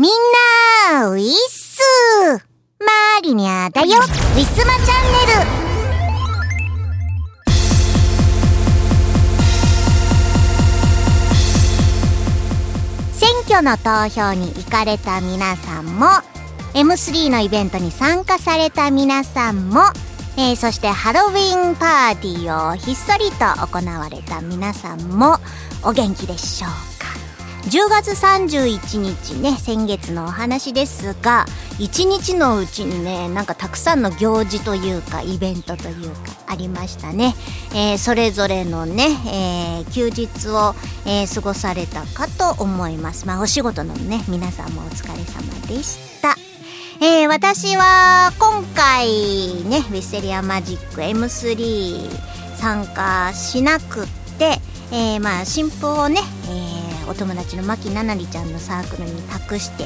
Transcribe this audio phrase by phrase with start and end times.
[0.00, 0.12] みん
[0.92, 1.80] な、ウィッス
[2.78, 3.96] マリニャだよ。
[3.96, 5.58] ウィスマチャンネル。
[13.12, 16.06] 選挙の投票に行かれた皆さんも
[16.74, 19.80] M3 のイベントに参加された皆さんも、
[20.36, 25.38] えー、そしてハロウィンパーティーをひっそりと行われた皆さんも
[25.82, 26.97] お元気でしょう。
[27.64, 31.44] 10月31日ね先月のお話ですが
[31.78, 37.34] 1日のうちにねなんかたくさんの行事というかイベントというかありましたね、
[37.74, 40.74] えー、それぞれのね、えー、休日を、
[41.06, 43.26] えー、過ごされたかと思います。
[43.26, 46.36] まあお仕事のね皆さんもお疲れ様でした。
[47.00, 49.06] えー、私は今回
[49.64, 52.08] ねウィステリアマジック M3
[52.56, 54.06] 参加しなくっ
[54.38, 54.58] て、
[54.90, 56.77] えー、まあ新婦をね、えー、
[57.08, 59.84] お友達の牧ななりちゃんのサークルに託して、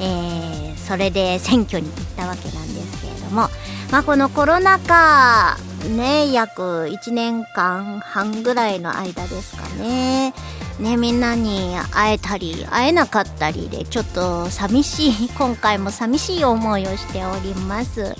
[0.00, 3.48] えー、それで選挙に行ったわけなんですけれども、
[3.90, 5.56] まあ、このコロナ禍
[5.96, 10.32] ね約1年間半ぐらいの間ですかね。
[10.78, 18.14] ね、みんなに会えたり会えなかったりでちょっと寂しい 今回も寂しい思いをしております。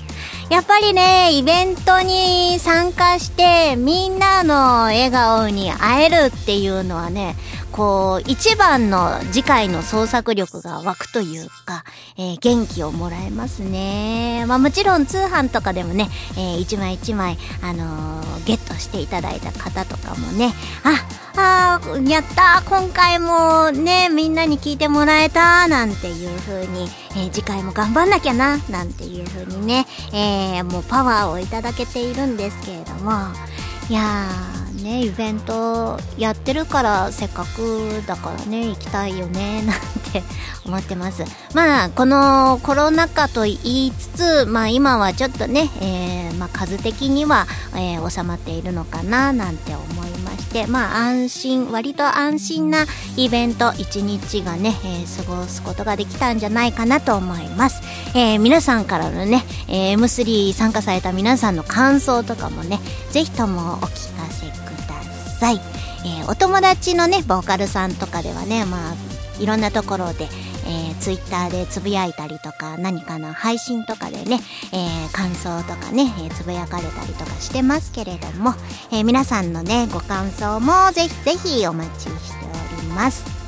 [0.51, 7.37] やっぱりねイベントに参加してみんなの笑顔に会えるっていうのはね
[7.73, 11.85] こう一番の次回の創作力が湧くというか、
[12.17, 14.45] えー、元気をもらえますね。
[14.47, 20.53] まあもちろん通販とかでもね、えー、一枚一枚あのー、ゲットしていただいた方とかもね。
[20.85, 33.13] ああやった今回もねみんなに聞いてもらえたなんていう風に、えー、次回も頑張んなきゃななんていう風にね、えー、もうパワーをいただけているんですけれども。
[33.91, 39.77] いやーねイベントやってるからせっかくだからね行きたいよね なん
[40.13, 40.23] て
[40.65, 41.25] 思ってます。
[41.55, 57.83] まあこのコロナ禍と言いつつまあ今はちょっとね、えー、まあ、数的には、えー、収まっているのかななんて思いましてまあ安心割と安心なイベント一日がね、えー、過ごすことができたんじゃないかなと思います、
[58.15, 64.18] え、皆さんからのね、えー、M3 参加された皆さんの感想とかもねぜひともお聞かせくだ
[65.39, 65.61] さい、
[66.05, 68.95] えお友達のねボーカルさんとかではねまあ
[69.41, 70.25] いろんなところで、
[70.67, 74.41] えー、ツイッターでつぶやいたりとか何かの配信とかでね、
[74.73, 78.55] えー、感想とかね、えー、つぶやかれたりとかしてますけれども、
[78.93, 82.47] え皆さんのねご感想もぜひぜひお待ちして
[82.77, 83.39] おります。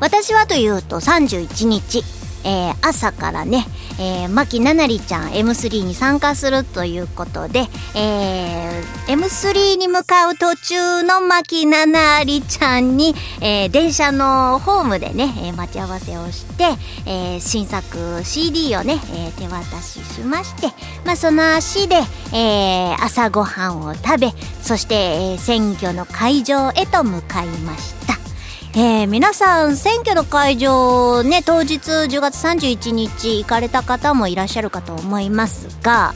[0.00, 2.04] 私はというと31日、
[2.48, 3.66] え朝からね
[4.00, 7.66] えー、牧ななりちゃん M3 に参加するということで、
[7.96, 16.64] えー、M3 に向かう途中の牧ななりちゃんに、えー、電車のホームでね、えー、待ち合わせをして、
[17.06, 20.68] えー、新作 CD をね、えー、手渡ししまして、
[21.04, 21.96] まあ、その足で、
[22.32, 24.28] えー、朝ごはんを食べ
[24.62, 28.27] そして、えー、選挙の会場へと向かいました。
[28.80, 36.14] えー、皆さん選挙の会場ね当日10月31日行かれた方もいらっしゃるかと思いますが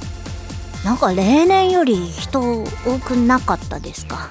[0.84, 2.66] なんか例年より人多
[3.04, 4.30] くなかったですか？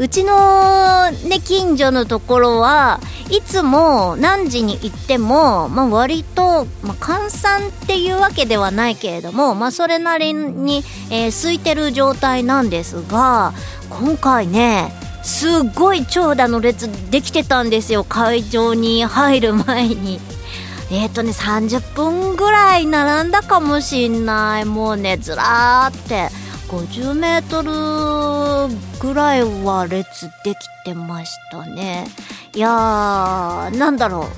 [0.00, 2.98] うちのね近所のところは
[3.30, 13.52] いつも何時に行っても、まあ、割と、まあ、閑散っていうわけではないけれども、まあ、それなりに、えー、空いてる状態なんですが
[13.90, 18.04] 今回ねすっごい長蛇の列できてたんですよ。
[18.04, 20.20] 会場に入る前に。
[20.90, 24.64] えっ、ー、とね30分ぐらい並んだかもしんない。
[24.64, 26.28] もうねずらーって。
[26.68, 32.06] 50メートルぐらいは列できてましたね。
[32.54, 34.28] いやーなんだろ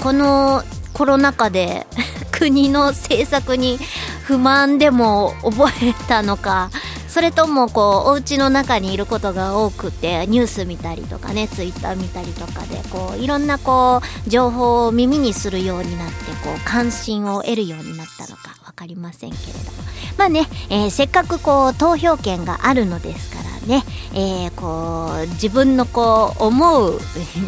[0.00, 0.02] う。
[0.02, 0.62] この
[0.92, 1.86] コロナ禍で
[2.32, 3.78] 国の政策に
[4.24, 6.70] 不満でも覚えたのか。
[7.08, 16.14] それともこうお家の中にいることが多くてニュース見たりとかねツイッター見たりとかでこういろんなこう情報を耳にするようになって
[16.44, 19.78] こう関心を得るようになったのか分かりませんけれども
[20.18, 23.84] まあね、えー、せっかくこう投票権があるのですからね、
[24.14, 26.98] えー、こう自分のこう思う、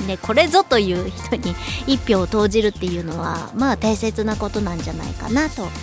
[0.06, 1.54] ね、これぞという人に
[1.86, 5.74] 一票を投じるっていうのはまあ大切なことなんじゃないかなと思い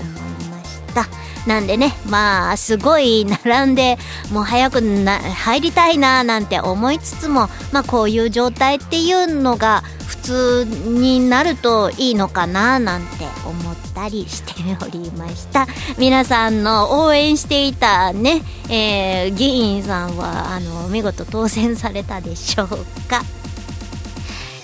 [0.49, 1.26] ました。
[1.47, 3.97] なんでねまあすごい並んで
[4.31, 13.07] もう早くな入りたいななんて思いつつもまあこういう状態っていうのが普通になるといいのかななんて
[13.45, 14.53] 思ったりして
[14.85, 15.67] おりました。
[15.97, 22.67] 皆さんの応援していたね、えー、議員さんはあの見事当選されたでしょう
[23.09, 23.21] か。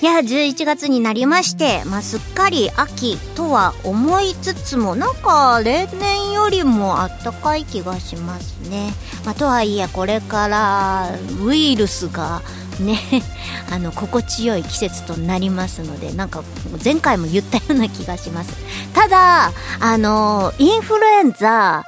[0.03, 8.91] いや11月になりまして、まあ、すっかり秋とは思いつつもなんか例年よりもあったかい気がしますね、
[9.23, 12.41] まあ、とはいえこれからウイルスが
[12.81, 12.99] ね
[13.71, 16.43] あの心地よい季節となりますのでなんか
[16.83, 18.53] 前回も言ったような気がします。
[18.93, 21.85] ただあのインフルエンザ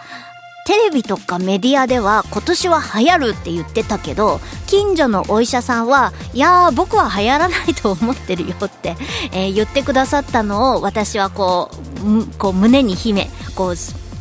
[0.65, 8.95] テレビとかメディアでは今年は流行るって言ってたけど近所のお医者さんはいやー僕は流行らないと思ってるよって、
[9.31, 13.75] えー、言ってくださったのを私はこうこう胸に秘めこう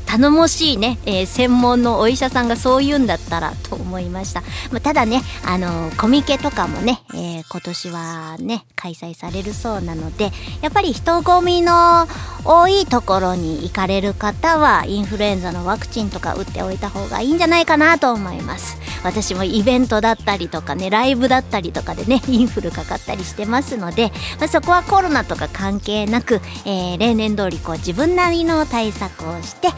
[0.07, 4.43] 頼もしいね、えー、専門のお医者さんがそう言うんだったらと思いました。
[4.71, 10.31] まあ、ただね、あのコミケとかもね、えー、今年はね、開催されるそうなので、
[10.61, 12.07] やっぱり人混みの
[12.45, 18.79] 多いところに行かれる方は、インフルエンザのワクチンとか打っておいた方がいいんじゃないかなと思います。
[19.03, 29.75] 私もイベントだったりとかね、ライブだったりとかでね、 インフルかかったりしてますので、まあ、そこはコロナとか関係なく、えー、例年通りこう自分なりの対策をして過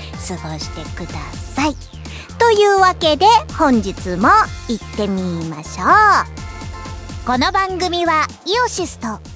[0.49, 1.19] ごしてくだ
[1.55, 1.77] さい。
[2.39, 3.27] というわけで
[3.57, 4.29] 本日も
[4.69, 7.27] 行ってみましょう。
[7.27, 9.36] この番組はイオシスと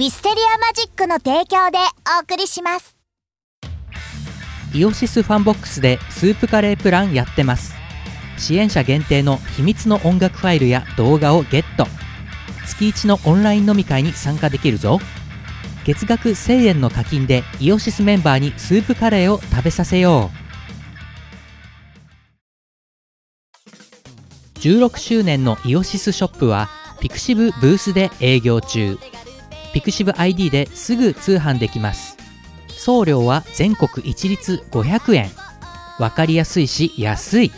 [0.00, 1.76] ウィステリアマジックの提供で
[2.18, 2.96] お送りします。
[4.72, 7.74] イオシスファンボックスでスープカレープランやってます。
[8.38, 11.86] 支援者限定の秘密の音楽ファイルや動画をゲット。
[12.66, 15.00] 月1のオンライン飲み会に参加できるぞ。
[15.84, 20.30] 月額1000円の課金でイオシスメンバーにスープカレーを食べさせよ
[24.56, 26.70] う16周年のイオシスショップは
[27.00, 28.98] ピクシブブースで営業中
[29.72, 32.16] ピクシブ ID ですぐ通販できます。
[32.68, 35.30] 送料は全国一律500円。
[35.98, 37.52] わかりやすいし安い。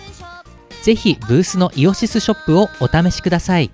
[0.82, 3.70] ぜひブースのイオシスショップをお試しください。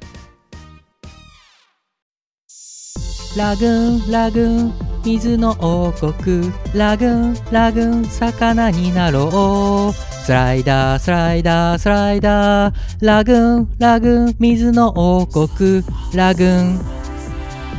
[3.36, 4.72] ラグーンラグーン
[5.04, 6.52] 水の王国。
[6.74, 10.24] ラグーンラグーン魚になろう。
[10.24, 12.74] スライダースライダースライダー。
[13.00, 15.82] ラグーンラグーン水の王国。
[16.14, 16.97] ラグーン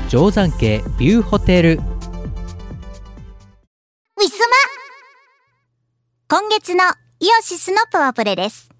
[0.09, 1.79] 定山渓ビューホテルウィ
[4.27, 4.55] スマ
[6.27, 6.83] 今月の
[7.19, 8.71] イオシスのパワープレイです。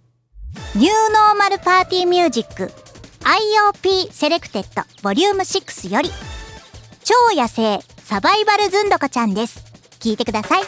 [0.76, 2.72] ニューノーマルパーティーミュージック
[3.22, 6.10] IOP セレクテッドボリューム6より
[7.04, 9.64] 超野生サバイバルズンドコちゃんです。
[10.00, 10.64] 聞いてください。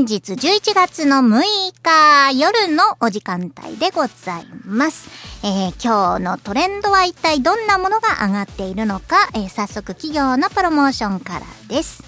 [0.00, 1.42] 本日11月の6
[1.82, 5.10] 日夜のお時間帯でございます。
[5.44, 12.02] えー、今日のトレンドは一体どんなものが上がっているのか、えー、早速企業のプロモーションからです。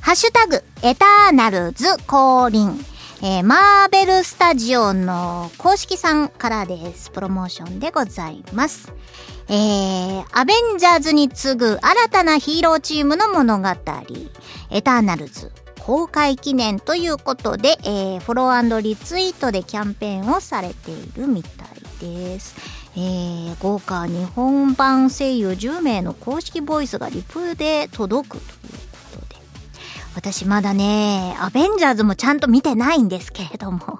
[0.00, 2.78] ハッシュタグ、エターナルズ降臨。
[3.24, 7.10] えー、マーベルスタジオの公式さんからです。
[7.10, 8.92] プロモーションでございます。
[9.48, 13.68] えー、アベンジャーズに次ぐ新たなヒーローチームの物語、
[14.70, 15.50] エターナルズ
[15.84, 21.68] 公開記念ということで、えー、フォローリツイートでキャンペーンをされているみたい
[22.00, 22.54] です。
[22.94, 29.36] えー、豪華日本版声優10名の公式ボイスがリプで届くということで
[30.14, 33.98] 私まだね、アベンジャーズもちゃんと見てないんですけれども。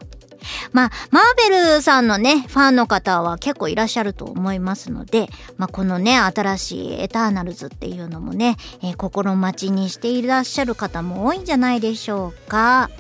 [0.73, 12.91] まあ、マーベルさんのね、ファンの方は結構いらっしゃると思いますので、まあ、このね、新しいエターナルズっていうのもね、えー、心待ちにしていらっしゃる方も多いんじゃないでしょうか。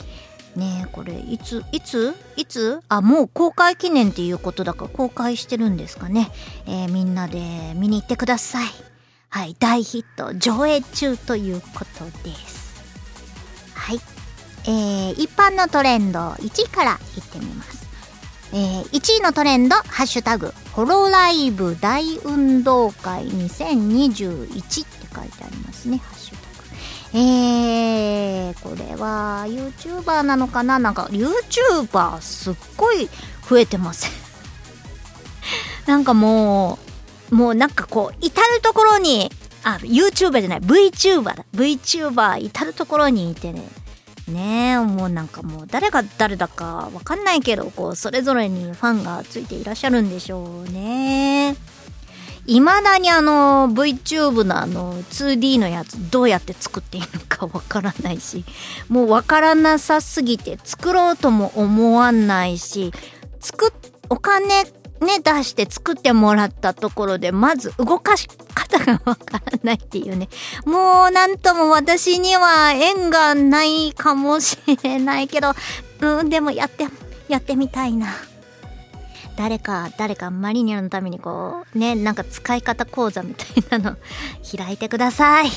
[0.57, 2.15] ねえ、これ、いつ、いつ？
[2.37, 2.83] いつ？
[2.91, 6.31] あ、もう公開記念っていうことだから公開してるんですかね。
[6.67, 7.39] えー、みんなで
[7.75, 8.69] 見に行ってください。
[9.31, 12.83] はい、大ヒット上映中ということです。
[13.75, 14.01] はい。
[14.64, 17.83] えー、一般のトレンド1位からいってみます。
[18.54, 25.99] えー、1位のトレンド、ハッシュタグ、ホロライブ大運動会2021って書いてありますね。
[25.99, 26.42] ハッシュタグ。
[27.14, 30.78] えー、これは YouTuber なのかな？
[30.78, 33.09] なんか YouTuber すっごい
[33.49, 34.11] 増えてません
[35.87, 36.78] なんかも
[37.31, 39.31] う、もうなんかこう、至るところに、
[39.64, 41.45] あ、YouTuber じゃない、VTuber だ。
[41.54, 43.62] VTuber 至るところにいてね、
[44.33, 51.57] ねもうなんかもう誰が誰だかわかんないけどこうそれぞれにファンがついていらっしゃるんでしょうね。
[52.45, 58.45] いまだにあの VTube のあの 2D のやつどうやって作っていいのかわからないし
[58.89, 62.93] もうわからなさすぎて作ろうとも思わないし
[63.39, 64.65] 作っお金
[65.02, 70.28] ね、出して作ってもらったところで、まず動かし方がわからないっていうね。
[70.64, 75.52] もうなんとも私には縁がないかもしれないけど、
[76.00, 76.87] うん、でもやって、
[77.28, 78.09] やってみたいな。
[79.37, 83.97] 誰か、誰かマリニャのためにこう、ね、なんか使い方講座みたいなの
[84.56, 85.50] 開いてください。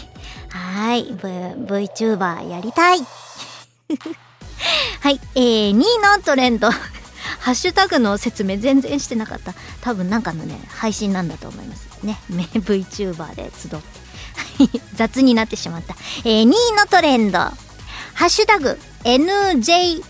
[0.50, 1.04] はい。
[1.04, 1.18] v、
[1.66, 3.00] VTuber やりたい。
[5.02, 5.20] はい。
[5.36, 6.70] えー、2位のトレンド。
[7.46, 9.54] ハッシュタグの説明全然してなかった。
[9.82, 12.04] 多分なんかのね配信なんだと思います。
[12.04, 12.18] ね。
[12.56, 13.72] VTuber で集っ
[14.68, 16.56] て 雑になってしまった、えー、2位の
[16.90, 17.38] トレンド。
[17.38, 17.54] ハ
[18.16, 20.04] ッシュタグ NJPST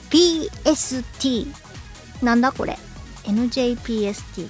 [2.24, 2.80] なんだこれ。
[3.26, 4.48] NJPST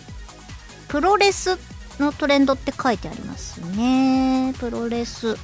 [0.88, 1.58] プロレス
[2.00, 4.54] のトレンドって書いてありますね。
[4.60, 5.40] プロレス。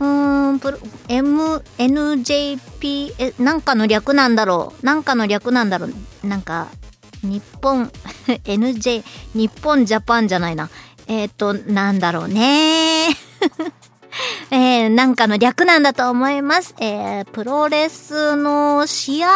[0.00, 4.86] うーん、プロ、M、NJP、え、なんかの略なんだろう。
[4.86, 6.26] なんかの略なんだろう。
[6.26, 6.68] なんか、
[7.22, 7.90] 日本、
[8.44, 10.70] NJ、日本ジャパンじゃないな。
[11.06, 13.08] えっ、ー、と、なんだろうね。
[14.50, 16.74] えー、なんかの略なんだと思います。
[16.78, 19.28] えー、プロレスの試合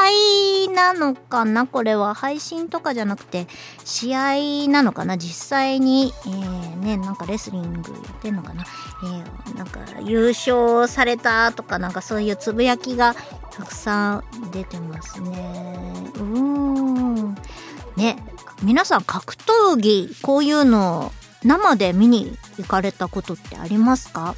[0.74, 1.66] なのかな？
[1.66, 3.46] これは配信とかじゃなくて、
[3.84, 5.16] 試合なのかな？
[5.16, 8.64] 実際に、えー、ね、なんかレスリングやってんのかな？
[9.04, 13.14] えー、なんか優勝されたとかなんかそういうつぶやきが
[13.50, 16.10] たくさん出てますね。
[16.16, 17.34] うーん。
[17.96, 18.18] ね、
[18.62, 24.34] 皆さん格闘技、こういうの生で見に行かれたことってありますか？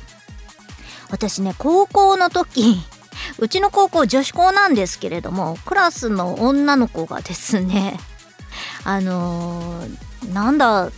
[1.10, 2.80] 私ね、高校の時、
[3.38, 7.98] うちの高校女子校なんですけれども、クラスの女の子がですね、
[8.84, 10.90] あのー、なんだ、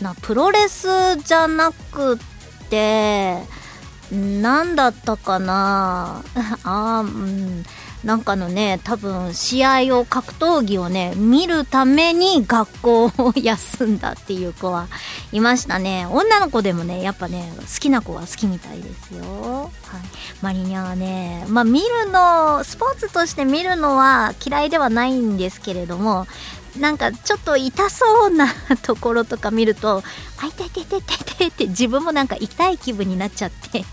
[0.00, 2.18] な、プロレスじゃなく
[2.70, 3.42] て、
[4.10, 6.22] 何だったかな
[6.64, 7.64] あうん。
[8.04, 14.88] なんかのね多分試合を格闘技をね見るために学校を休んだっていう子は
[15.30, 16.06] いましたね。
[16.10, 19.22] 女の子でもねやっぱね好きな子は好きみたいですよ、
[19.62, 19.70] はい、
[20.42, 26.26] マリニャはねまあ見るのスポーツとして見るのは嫌いではないんですけれども
[26.78, 28.48] なんかちょっと痛そうな
[28.82, 30.02] ところとか見ると
[30.42, 33.84] 「あ痛い痛い痛い痛い」って自分もなんか痛い気分になっちゃって。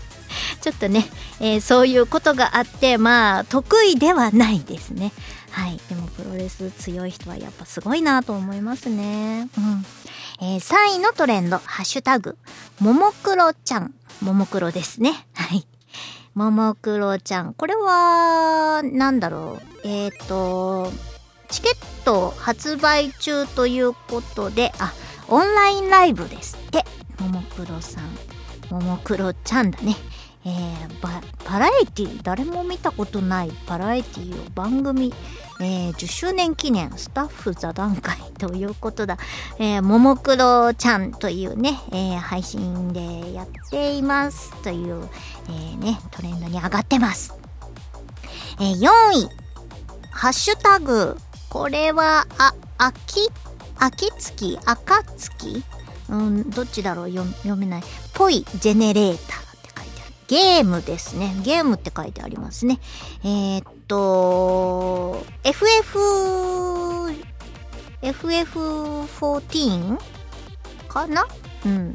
[0.60, 1.04] ちょっとね、
[1.40, 5.12] えー、そういうことがあってまあ得意ではないですね
[5.50, 9.84] はいでもプロレス強い人はやっぱすごいなと思いますねうん
[10.42, 12.38] えー、3位のトレンド、ハッシュタグ、
[12.80, 13.92] ももクロちゃん。
[14.22, 15.12] ももクロですね。
[15.34, 15.66] はい。
[16.34, 17.52] ももクロちゃん。
[17.52, 19.86] これは、なんだろう。
[19.86, 20.90] えっ、ー、と、
[21.50, 24.94] チケット発売中ということで、あ、
[25.28, 26.86] オンラインライブですって。
[27.20, 28.04] ももクロさん。
[28.70, 29.94] ももクロちゃんだね。
[30.44, 35.12] えー、ババラエティ誰も見たことないバラエティを番組、
[35.60, 39.18] えー、10周年記念スタッフ座談会ということだ、
[39.58, 45.08] えー、ももクロちゃんというね、えー、配信でやっていますという、
[45.48, 47.34] えー、ね、トレンドに上がってます。
[48.58, 49.28] えー、4位、
[50.10, 51.18] ハッシュタグ、
[51.50, 53.28] これは、あ、秋、
[53.78, 55.64] 秋月、赤月？
[56.08, 57.10] うん、どっちだろう？
[57.10, 57.82] 読めない。
[58.14, 59.49] ぽいジェネレーター。
[60.30, 61.34] ゲームですね。
[61.42, 62.78] ゲームって書いてありますね。
[63.24, 65.98] えー、っと、FF、
[68.00, 69.98] FF14
[70.86, 71.26] かな？
[71.66, 71.92] うん。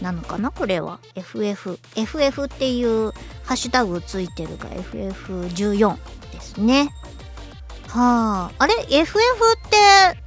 [0.00, 0.50] なのかな？
[0.50, 0.98] これは。
[1.14, 1.78] FF。
[1.94, 3.12] FF っていう
[3.44, 5.96] ハッシュタグついてるが FF14
[6.32, 6.92] ですね。
[7.86, 8.52] はあ。
[8.58, 9.16] あれ ?FF っ
[9.70, 9.76] て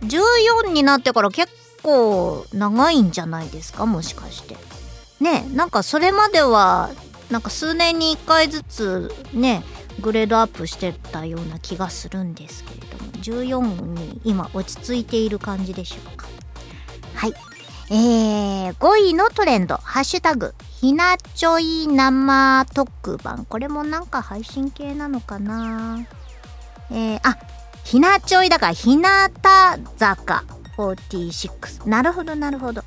[0.06, 1.52] 14になってから結
[1.84, 3.86] 構長いんじゃないですか？
[3.86, 4.56] もしかして。
[5.20, 6.92] ねなんかそれまでは、
[7.30, 9.64] なんか数年に1回ずつね、
[10.00, 16.28] グレードアップしてたような気がするんですけれども、14に今落ち着いている感じでしょうか。
[17.16, 17.34] はい。
[17.90, 23.46] えー、5位のトレンド、ハッシュタグ、ひなちょい生特番。
[23.46, 26.06] これもなんか配信系なのかな？
[26.92, 27.38] えー、あ、
[27.84, 30.44] ひなちょいだから、ひなた坂
[30.78, 31.88] 46。
[31.88, 32.84] なるほど、なるほど。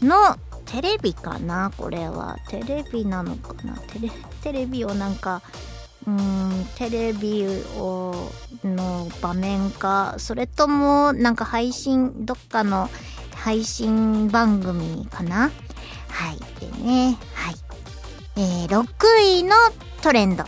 [0.00, 0.36] の、
[0.70, 2.38] テレビかなこれは。
[2.48, 4.10] テレビなのかなテレ、
[4.42, 5.42] テレビをなんか、
[6.06, 7.44] うん、テレビ
[7.76, 8.30] を、
[8.62, 12.88] の場面か、それとも、なんか配信、どっかの
[13.34, 15.50] 配信番組かな
[16.08, 16.38] はい。
[16.60, 17.54] でね、はい。
[18.36, 19.56] えー、6位の
[20.02, 20.44] トレンド。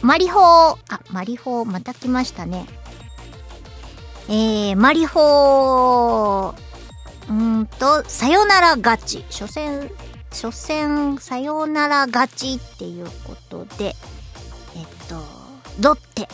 [0.00, 0.76] マリホー。
[0.88, 2.66] あ、マリホー、また来ましたね。
[4.28, 6.67] えー、マリホー。
[7.28, 9.24] うんと、さよなら勝ち。
[9.30, 9.90] 初戦、
[10.30, 13.94] 初戦、さよなら勝ちっていうことで、
[14.76, 15.16] えっと、
[15.80, 16.28] ロッテ、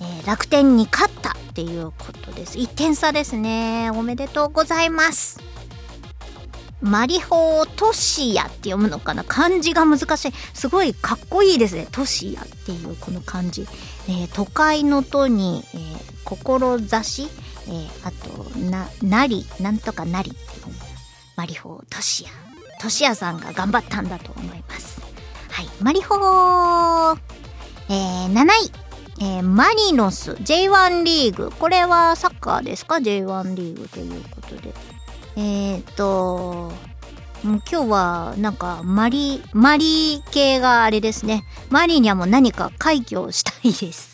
[0.00, 2.58] えー、楽天に勝ったっていうことです。
[2.58, 3.90] 1点差ですね。
[3.94, 5.40] おめでとうございます。
[6.80, 9.24] マリホートシヤって読むのかな？
[9.24, 10.32] 漢字が難しい。
[10.54, 11.88] すごいかっこいいですね。
[11.90, 13.62] トシヤっていうこの漢字。
[14.08, 17.28] えー、都会の都に、えー、志、
[17.68, 20.74] えー、あと、な、なり、なんとかなりっていう
[21.36, 22.30] マリホートシヤ。
[22.80, 25.00] トシヤさんが頑張ったんだと思います。
[25.50, 25.68] はい。
[25.80, 27.18] マリホー、
[27.90, 28.88] えー、7位。
[29.20, 31.50] えー、マリノス J1 リーグ。
[31.50, 34.72] これはサッカーですか ?J1 リーグということで。
[35.36, 36.72] えっ、と、
[37.42, 41.44] もう今日はなんかマリ、マリ系があれですね。
[41.68, 44.07] マリにはもう何か快挙をしたいです。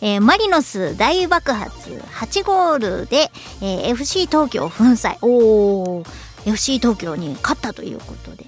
[0.00, 5.18] えー、マリノス大爆発8ゴールで、えー、FC 東京粉砕。
[5.22, 6.08] おー、
[6.46, 8.46] FC 東京に勝ったということで。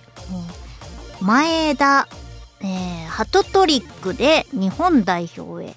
[1.21, 2.09] 前田、
[2.61, 5.75] えー、ハトトリックで日本代表へ。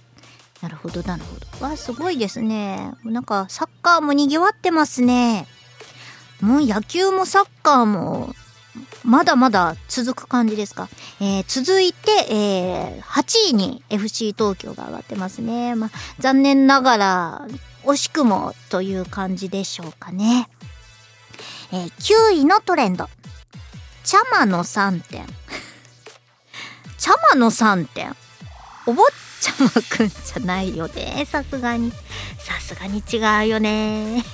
[0.62, 1.66] なるほど、なるほど。
[1.66, 2.92] わ、すごいですね。
[3.06, 5.48] なんかサッカーも賑わってますね。
[6.42, 8.34] もう野球もサッカーも、
[9.04, 10.90] まだまだ続く感じですか？
[11.22, 15.76] えー、続いて、えー、8位に FC 東京が上がってますね。
[15.76, 17.48] まあ、残念ながら、
[17.84, 20.50] 惜しくもという感じでしょうかね。
[21.72, 21.92] えー、
[22.30, 23.08] 9位のトレンド。
[24.04, 25.26] チャマの3点。
[26.98, 28.16] チャマの3点。
[28.86, 29.04] お坊
[29.40, 31.26] ちゃまくんじゃないよね。
[31.30, 31.92] さすがに。
[32.40, 34.26] さすがに違うよね。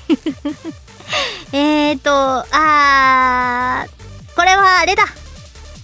[1.52, 2.12] えーと、
[2.52, 4.05] あー、
[4.36, 5.06] これはあれだ。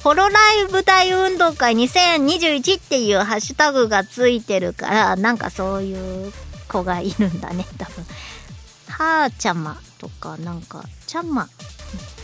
[0.04, 6.34] ホロライブ大運動会2021っていうハッシュタグがついてるから、なんかそういう
[6.68, 8.06] 子がいるんだね、 多分。
[8.90, 11.48] はーちゃまとか、なんか、ちゃま、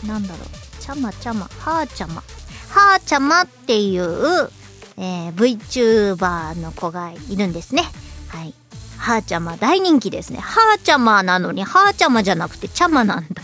[0.04, 2.22] なんだろう、ちゃまちゃま、はーちゃま。
[2.70, 4.50] はーちゃまっていう、
[4.96, 7.88] えー、VTuber の子がいるんですね。
[8.28, 8.54] はい。
[8.98, 10.40] はーちゃま大人気ですね。
[10.40, 13.40] はーちゃまなのに、はーちゃまじゃなくて、ちゃまなんだ。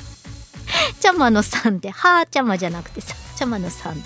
[1.01, 4.03] ちゃまのさんで、はーちゃまじゃなくて、さ、ちゃまのさんって。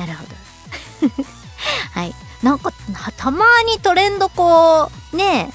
[0.00, 1.24] なるほど。
[1.92, 2.14] はい。
[2.42, 2.72] なんか、
[3.16, 5.52] たまにトレンドこう、ね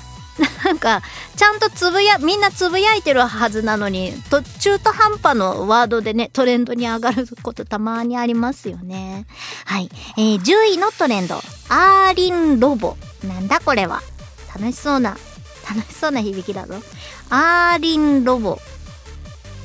[0.66, 1.02] なんか、
[1.36, 9.26] ちゃんとつぶや、みんなつぶやいてるはずなのに、と中途半端のワードでね、トレンドに上がることたまにありますよね。
[9.66, 9.90] はい。
[10.18, 11.36] えー、10位のトレンド。
[11.70, 12.98] アーリンロボ。
[13.24, 14.02] なんだこれは。
[14.54, 15.18] 楽しそうな、
[15.70, 16.76] 楽しそうな響きだぞ。
[17.30, 18.60] アーリンロボ。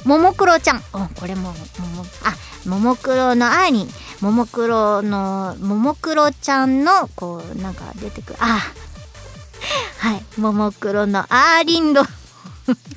[0.09, 0.79] ももクロちゃん。
[0.95, 2.35] お、これも、もも、あ、
[2.67, 3.89] ももクロのアーリン。
[4.23, 8.39] ももクロの、ももクロちゃんの、こう、なんか出てくる。
[8.41, 8.59] あ、
[10.01, 10.41] はい。
[10.41, 12.05] ももクロのアーリンロ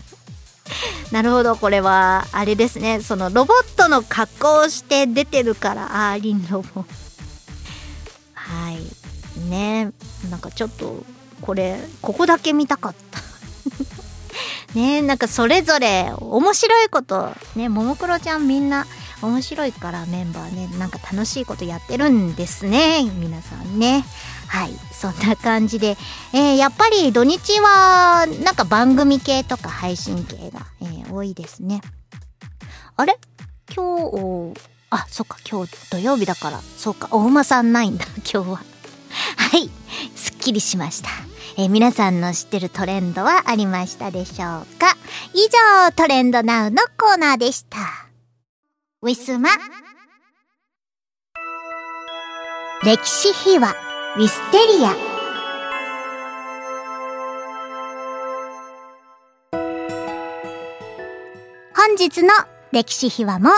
[1.12, 1.58] なるほど。
[1.58, 3.02] これは、あれですね。
[3.02, 6.86] そのロボットの格好をして出てるから、アーリンロボ。
[8.36, 8.80] はい。
[9.50, 9.92] ね
[10.30, 11.04] なんかちょっと、
[11.42, 13.11] これここだけ見たかった
[14.76, 18.86] ねなんかそれぞれ面白いことねももクロちゃんみんな
[19.22, 24.04] 面白いからメンバーねなんか楽しいことやってるんですね皆さんね。
[24.48, 25.98] はいそんな感じで、
[26.34, 31.82] えー、やっぱり土日はなんか番組系とか配信系が、えー、多いですね。
[32.98, 33.18] あれ？
[33.74, 38.71] 今日あそっか今日土曜日だからそうかお馬さんないんだ今日は。
[39.38, 39.70] はい。
[40.16, 41.10] すっきりしました、
[41.58, 44.96] え、皆さんの知ってるトレンドはありましたでしょうか？
[45.34, 45.48] 以
[45.86, 47.78] 上トレンドナウのコーナーでした。
[49.02, 49.50] ウィスマ。
[52.84, 53.76] 歴史秘話。
[54.18, 54.90] ウィステリア。
[61.76, 62.30] 本日の
[62.72, 63.52] 歴史秘話も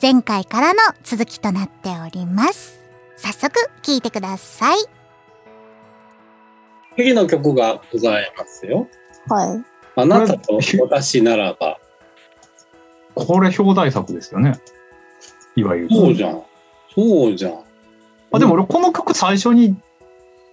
[0.00, 2.80] 前回からの続きとなっております。
[3.16, 4.78] 早速聞いてください。
[6.96, 8.88] 次の曲がございますよ。
[9.28, 9.64] はい。
[9.96, 11.78] あなたと私ならば。
[13.14, 14.58] これ表題作ですよね。
[15.56, 15.88] いわゆる。
[15.90, 16.42] そうじゃん。
[16.94, 17.60] そうじゃん。
[18.32, 19.76] あ、でも俺この曲最初に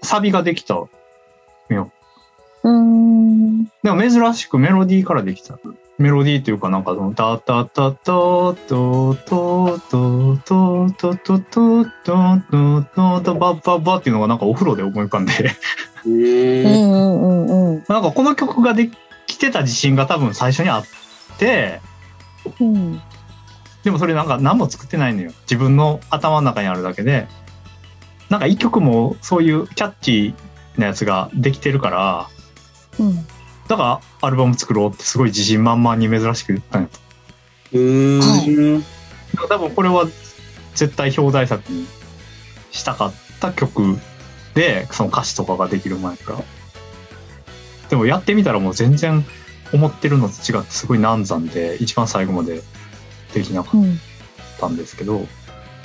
[0.02, 0.76] サビができた。
[0.76, 3.66] うーん。
[3.84, 5.60] でも珍しくメロディーからできた。
[6.00, 15.34] メロディーというかなんかその、タタタタトトトトトトトトトトトバッバッバっていうのがなんかお風呂で思い浮かんで、
[16.06, 16.66] うんーん。
[16.66, 17.84] うんうんうん。
[17.88, 18.90] なんかこの曲がで
[19.28, 20.86] きてた自信が多分最初にあっ
[21.38, 21.80] て、
[22.60, 23.02] うん。
[23.84, 25.32] でもそれなんか何も作ってないのよ。
[25.42, 27.28] 自分の頭の中にあるだけで。
[28.30, 32.28] なんか一曲もそういうキャッチーなやつができてるから、
[33.00, 33.28] うん。
[33.74, 36.90] だからアルバム作ろうってすごい自信満々に珍しく言ったんや
[37.72, 38.84] うーん。
[39.50, 40.06] 多分これは
[40.76, 41.88] 絶対表題作に
[42.72, 43.98] したかった曲
[44.54, 46.40] で、その歌詞とかができる前から。
[47.90, 49.26] でもやってみたらもう全然
[49.74, 52.62] 思ってるのと違ってすごい難産で、一番最後まで
[53.34, 53.94] できなかうん。
[53.96, 53.96] っ
[54.60, 55.26] たんですけど、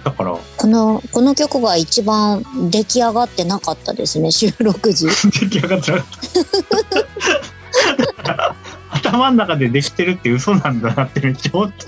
[0.05, 5.07] だからこの、この曲が一番出来上がってなかったですね、収録時。
[5.41, 6.09] 出来上がってなかっ
[6.91, 7.08] た。
[9.11, 11.87] 頭の中でできてるって嘘なんだなってめっちゃ思った。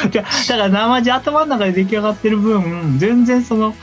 [0.10, 3.74] いやだから生地頭の中で出来上がってる分全然その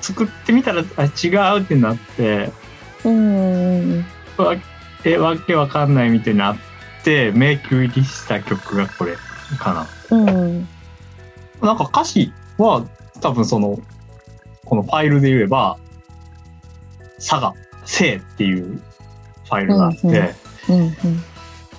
[0.00, 2.52] 作ってみたらあ違うってなって
[3.04, 4.04] うん。
[4.36, 4.54] わ
[5.04, 6.56] えわけわかんないみたいになっ
[7.02, 9.16] て迷宮入りした曲がこれ
[9.58, 10.16] かな。
[10.16, 10.68] うん。
[11.62, 12.86] なんか歌詞は
[13.20, 13.78] 多分その、
[14.64, 15.78] このファイルで言えば、
[17.16, 18.82] 佐賀、生っていう
[19.46, 20.34] ファイルがあって。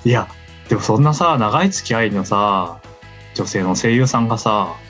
[0.06, 0.28] いや、
[0.70, 2.80] でもそんなさ、長い付き合いのさ、
[3.36, 4.88] 女性の声優さんがさ、うん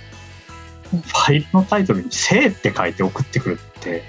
[0.90, 4.04] ファイルのタイトルに生って書いて送ってくるって、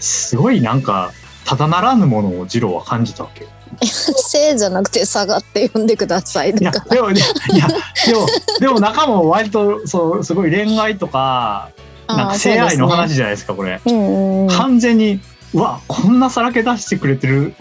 [0.00, 1.12] すごいなんか、
[1.44, 3.50] ただならぬものを二郎は感じたわけよ。
[3.82, 6.50] せいじゃなくて下がって呼んでください。
[6.52, 6.70] いや。
[6.70, 7.20] でもね、
[7.52, 8.26] いや、でも、
[8.60, 11.70] でも中も割と、そう、すごい恋愛とか、
[12.08, 13.80] なんか性愛の話じゃないですか、これ。
[13.84, 14.48] うんうんうん。
[14.48, 15.20] 完全に、
[15.52, 17.54] うわ、こんなさらけ出してくれてる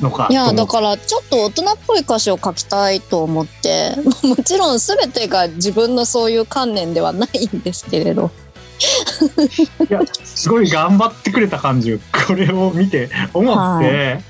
[0.00, 0.28] のか。
[0.30, 3.94] いやだからちょっと大人っぽい歌詞を書きたいと思って。
[4.22, 8.30] もちろん全てが自分のそういう観念ではないんですけれど。
[9.88, 11.94] いや、すごい頑張ってくれた感じ。
[11.94, 14.20] を、これを見て思って、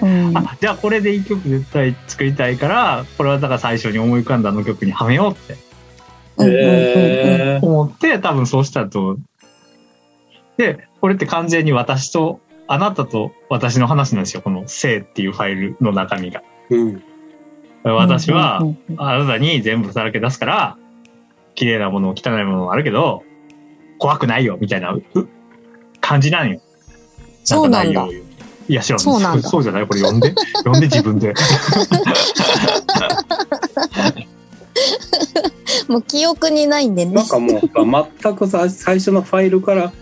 [0.00, 0.36] うん。
[0.36, 5.56] あ、じゃあこれで一曲絶対作りたいから、これはだから最初に思い浮かんだあの曲にはめようって。
[6.36, 6.68] うんうんうんうん。
[6.68, 7.66] へー。
[7.66, 9.16] 思って、多分そうしたと。
[10.56, 12.40] で、これって完全に私と、
[12.72, 14.42] あなたと私の話なんですよ。
[14.42, 16.44] この生っていうファイルの中身が。
[16.70, 17.02] うん。
[17.82, 18.62] 私は
[18.96, 20.78] あなたに全部さらけ出すから、
[21.56, 23.24] 綺麗なもの、汚いものもあるけど、
[23.98, 25.02] 怖くないよ、みたいなう
[26.00, 26.60] 感じなんよ。
[27.42, 28.06] そうなんだ
[28.68, 29.00] いや、知らん。
[29.00, 29.86] そうなんだそうじゃない？
[29.88, 30.32] これ読んで。
[30.58, 31.34] 読んで自分で。
[35.88, 37.60] もう記憶にないんでねなんかもう、
[38.22, 39.92] 全くさ、最初のファイルから、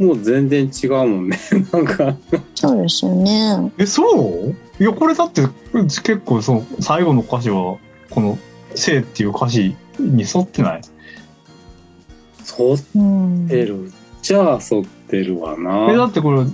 [0.00, 1.38] もう全然違うもんね。
[1.72, 2.16] なんか、
[2.54, 4.54] そうですよねえ、そう？
[4.82, 5.42] いや、これだって、
[5.74, 7.76] 結構、その、最後の歌詞は、
[8.08, 8.38] この、
[8.74, 10.80] 生っていう歌詞に沿ってない？
[12.58, 13.92] 沿っうんてる。
[14.22, 16.06] じゃあ、沿ってるわえ、だな。
[16.06, 16.44] ってこれ、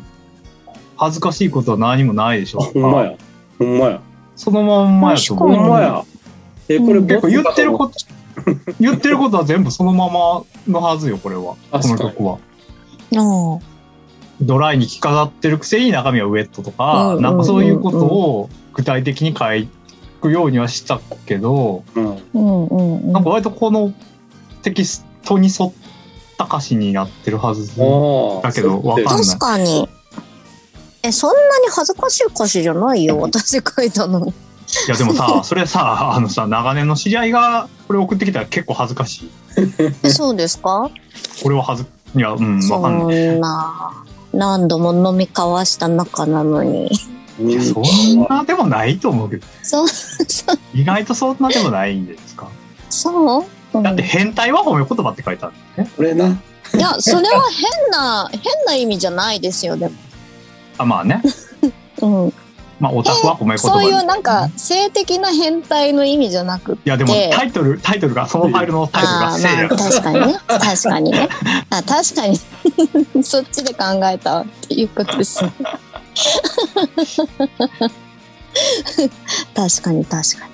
[0.97, 2.61] 恥ずかしいことは何もないでしょ？
[2.61, 3.15] ほんまや。
[3.61, 4.01] ほんまや。
[4.35, 5.67] そのまんまやとほ思う。
[5.67, 6.03] んまや。
[6.69, 7.79] え、これ、結構言ってると。
[7.79, 7.95] こと、
[8.81, 11.43] 言ってることは全部そのままのはずよ、これは。
[11.43, 12.39] こ確かにの曲は。
[13.16, 13.59] あ
[14.42, 19.45] ドライに着飾ってるくせに中身はウェットとか、うんなんかそういうことを具体的に書
[20.21, 22.07] くようにはしたけど、うん。
[22.12, 23.92] あうんうんうんなんか割とこの
[24.62, 25.73] テキストに沿っ
[26.37, 27.71] た歌詞になってるはず。
[27.81, 28.42] ああ。
[28.42, 29.88] だけどわかんない確かに
[31.03, 34.27] えそんなに恥ずかしい歌詞じゃないよ 私書いたの
[34.88, 39.31] いやでもさ、それさ、あのさ、長年の知り合いがこれ送ってきたら結構恥ずかし
[40.05, 40.11] い。
[40.11, 40.90] そうですか？
[41.45, 43.37] 俺は恥ず、いや、うん、そわかんない。
[43.37, 52.49] んな何度も飲み交わした仲なのにそんなでもないと思うけど、そうそう意外とそんなでもないんですか？
[52.90, 55.90] そう、うんだって変態は褒め言葉って書いてあるんだね。
[55.97, 56.29] これな。
[56.29, 59.95] いやそれは変な変な意味じゃないですよでも、
[60.79, 61.23] あ、まあね。
[62.03, 62.33] うん、
[62.79, 66.91] まあ、オタクは褒め言葉そういういなんか性的な変態の意味じゃなくって。
[66.91, 69.83] や、でもタイトル、タイトルが、そのファイルのタイトルがあーまあせいやから。
[69.83, 70.39] 確かにね。
[70.47, 71.29] 確かにね。
[71.71, 72.39] あ確かに。
[73.25, 75.53] そっちで考えたっていうことですね。
[79.55, 80.53] 確かに確かに。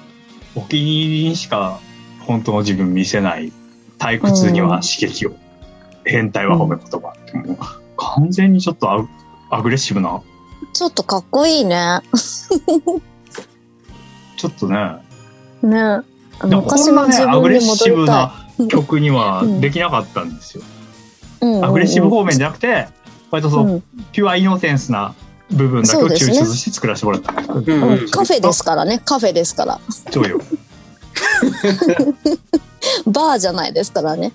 [0.55, 1.81] お気に入りにしか
[2.21, 3.53] 本当の自分見せない
[3.99, 5.33] 退屈には刺激を、
[6.05, 7.09] 変態は褒め言葉。
[7.09, 7.59] ってもう
[7.97, 9.05] 完全にちょっとア
[9.51, 10.21] アグレッシブな
[10.73, 12.01] ちょっとかっこいいね。
[14.37, 14.97] ちょっとね
[15.63, 16.01] ね。
[16.43, 21.45] 昔こんなねの自分アグレッシに戻りたブな曲にはできなかったんですよ、い。
[21.45, 22.89] うんうんうんアグレッシブ方面じゃなくて
[23.31, 23.83] 割とそう、うん
[24.13, 25.15] ピュアイノセンスな
[25.51, 29.01] 部分だけを抽出して作らせてもらったんですうんうんカフェですからね。
[29.05, 29.81] カフェですから。
[30.11, 30.41] そうよ、
[33.07, 34.33] バーじゃないですからね。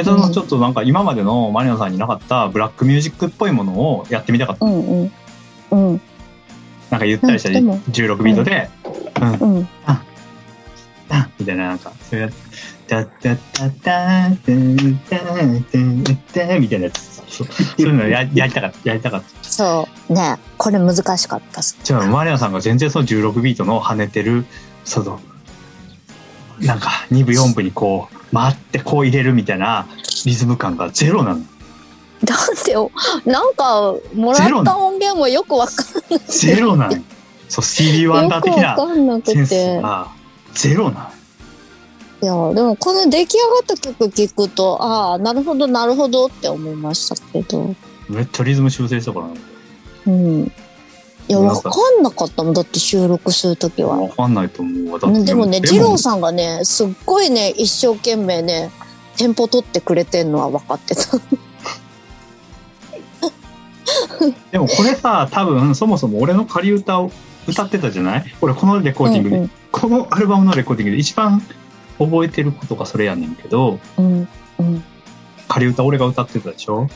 [0.00, 5.12] うんでそのちょっとなんか今までのマリナさんになかったブラックミュージックっぽいものをやってみたかったうんうん。
[5.70, 6.00] うん
[6.90, 8.68] なんかゆったりしたうんでも16ビートで、
[9.40, 9.68] うん、うん。
[9.86, 10.02] あ
[11.38, 12.34] みたいな、なんか、そういうやつ、
[12.86, 17.16] タッタッタッタータンタンタンタンみたいなやつ。
[17.28, 19.48] そうそういうのや やりたかった、やりたかった。
[19.48, 20.12] そう。
[20.12, 21.76] ねこれ難しかったっす。
[21.82, 24.46] じゃあ、マリアさんが全然その16ビートの跳ねてる、
[24.84, 25.20] その、
[26.60, 29.86] なんか2部4部にこう、回ってこう入れるみたいな
[30.26, 31.40] リズム感がゼロなの。
[32.24, 32.90] だってお、
[33.24, 35.76] なんか、もらった音源もよくわかん
[36.10, 36.20] ない。
[36.26, 36.96] ゼロなの。
[37.48, 39.80] そう、スティービー・ワンダー的なわかんなセンスくて。
[39.80, 40.08] が
[40.54, 41.10] ゼロなの。
[42.22, 47.74] いや、でもこの出来上がった曲聞くと、ああ、なるほど、なるほどって思いましたけど。
[48.08, 49.34] めっちゃリズム修正したからな。
[50.06, 50.52] うん。
[51.28, 52.54] いや、わかんなかったもん。
[52.54, 54.00] だって収録するときは。
[54.00, 54.98] わかんないと思うわ。
[55.00, 58.70] だってでもね、二郎さんがね、すっごいね、一生懸命ね、
[59.16, 61.02] テンポ取ってくれてんのは分かってた。
[64.50, 67.10] でもこれさ多分そもそも俺の仮歌を
[67.46, 68.24] 歌ってたじゃない？
[68.40, 71.42] 俺このレコーディングで、うんこのアルバムのレコーディングで一番
[71.98, 74.28] 覚えてることがそれやねんけどうん。
[74.58, 74.82] うん。
[75.48, 76.88] 仮歌俺が歌ってたでしょ？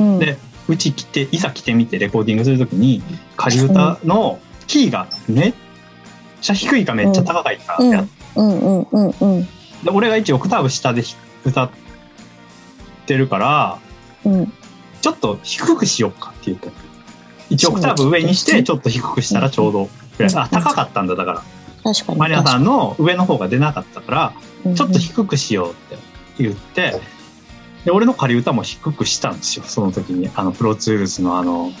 [0.00, 0.18] うん。
[0.18, 0.36] で
[0.68, 3.02] うち来ていざ来てみてレコーディングするときに
[3.36, 5.54] 仮歌のキーがめっ
[6.40, 7.90] ちゃ低いかめっちゃ高いかうん。
[7.90, 8.04] や。
[9.84, 11.02] で俺が一応オクターブ下で
[11.44, 11.70] 歌っ
[13.06, 13.78] てるから
[14.24, 14.52] うん。
[15.00, 16.70] ちょっと低くしようかっていうと。
[17.50, 20.34] 一応オクターブ上にしてちょっと低くしたらちょうどぐらい。
[20.36, 21.42] あ高かったんだだから。
[21.82, 22.18] 確かに。
[22.18, 24.32] マリアさんの上の方が出なかったから
[24.64, 24.74] うん。
[24.74, 25.96] ちょっと低くしようって
[26.38, 27.00] 言って
[27.84, 31.72] で俺の仮歌も低くしたんですよその時にあのプロツールスのあの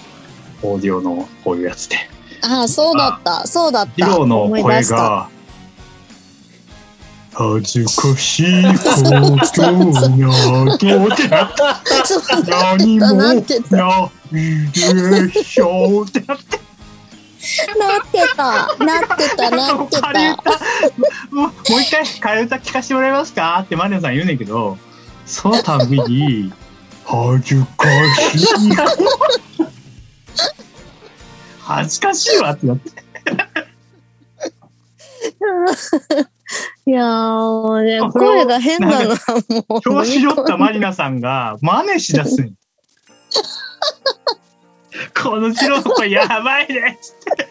[0.62, 1.96] オーディオのこういうやつで
[2.42, 3.46] ああ、そうだった。
[3.46, 3.92] そうだった。
[3.94, 4.62] ヒロの声。
[4.62, 5.28] が恥ずか
[8.16, 9.00] しいこと
[10.86, 11.52] やどうってなっ
[12.76, 13.42] 何もない
[15.30, 16.58] でしょうってなって
[17.78, 18.66] なってた。
[18.84, 19.50] なってた。
[19.50, 20.08] なってた。
[21.30, 23.60] もう一回仮歌聞かせてもらえますか？
[23.62, 24.76] ってマリアさん言うねんけど
[25.28, 26.50] そのたびに
[27.04, 27.86] 恥ずか
[28.16, 28.74] しい
[31.60, 32.90] 恥ずかしいわってなって。
[36.86, 39.16] いやーもうね、声が変なのは
[39.68, 39.80] もう。
[39.82, 42.54] 調子乗ったマリナさんが真似しだすん
[45.22, 47.48] この白の声やばいねっつって。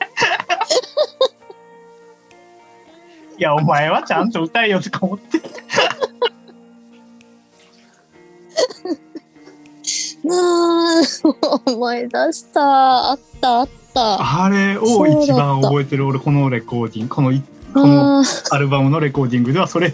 [3.38, 5.40] いやお前はちゃんと歌えよとか思って
[10.30, 13.12] あー思い出した。
[13.12, 14.44] あったあった。
[14.44, 17.42] あれを一番覚えてる俺このレコーディングこのい
[17.74, 19.92] このアルバムのレコーディングではそれ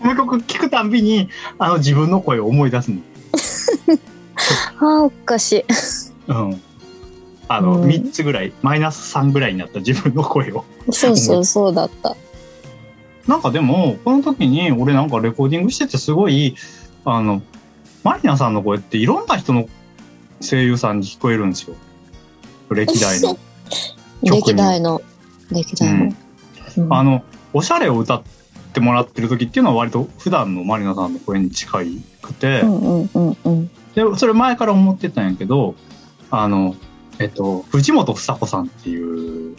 [0.00, 2.98] この曲聴くたんびにあの自分の声を思い出すの。
[4.78, 5.64] あー、おかしい。
[6.28, 6.60] うん。
[7.48, 10.64] あの、うん3つぐらい、マイナス3ぐらいになった自分の声を。
[10.90, 12.16] そうそうそうだった。
[13.26, 16.56] なんかでも、この時に俺なんかレコーディングしててすごい、
[17.06, 17.40] あの、
[18.02, 19.68] マリナさんの声っていろんな人の
[20.40, 21.76] 声優さんに聞こえるんですよ。
[22.70, 23.38] 歴代の。
[24.22, 25.00] 歴代の。
[25.50, 26.04] 歴代の。
[26.04, 26.16] うん
[26.90, 27.22] あの、
[27.54, 28.22] おしゃれを歌っ
[28.74, 31.78] てもらってる時っていうのは割と普段のマリナさんの声に近
[32.20, 33.70] くて、うんうんうんうん。
[33.94, 35.74] で、それ前から思ってたんやけど、
[36.30, 36.76] あの、
[37.18, 39.56] えっと、藤本房子さんっていう、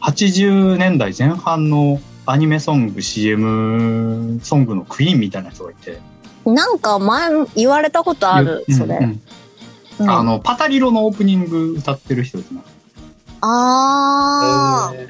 [0.00, 5.98] 80年代前半のアニメソング、CM ソングのクイーンみたいな人がいて。
[6.52, 8.96] なんか前言われたことある、うんそれ。
[8.96, 9.20] うんうん
[10.00, 12.60] あの、パタリロのオープニング歌ってる人ですね。
[13.40, 15.08] あー、え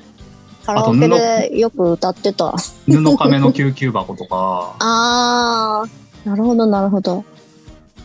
[0.65, 2.55] カラオケでよく歌ってた。
[2.87, 7.25] 布亀の救急箱とか、 あー、なるほどなるほど。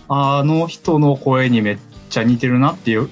[0.09, 1.77] あの人の声にめっ
[2.09, 3.09] ちゃ似てるなっていう、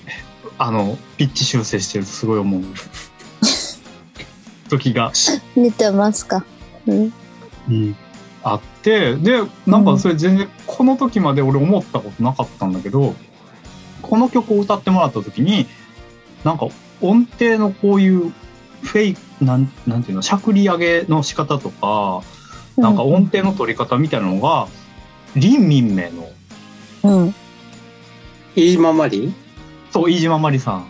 [0.57, 2.61] あの、ピッチ修正してるとすごい思う。
[4.69, 5.11] 時が。
[5.55, 6.43] 似てますか？
[6.87, 7.13] うん。
[8.43, 13.13] あってでなんかそれ全然この時まで俺思ったことなかったんだけど、
[14.01, 15.67] この曲を歌ってもらった時に
[16.43, 16.67] なんか
[17.01, 18.33] 音程のこういう
[18.81, 22.23] フェイクなんなんていうのしゃくり上げの仕方とか
[22.77, 24.67] なんか音程の取り方みたいなのが
[25.33, 26.29] 林民名の
[27.03, 27.35] うん。
[28.55, 29.33] 飯島まり
[29.91, 30.87] そう飯島まりさん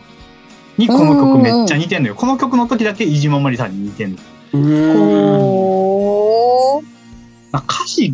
[0.77, 2.15] にこの曲めっちゃ似てんのよ。
[2.15, 4.17] この曲の時だけ飯島まりさんに似てんの。
[4.53, 6.85] うーん。
[7.59, 8.13] 歌詞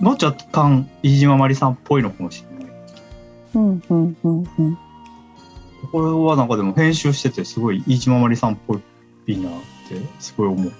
[0.00, 2.74] も若干飯島真理さんっぽいのかもしれない
[3.54, 4.78] うんうんうんうん。
[5.92, 8.78] これはなんかでも編集しててすごい飯島真理さんっぽ
[9.26, 9.52] いなっ
[9.88, 10.70] てすごい思う。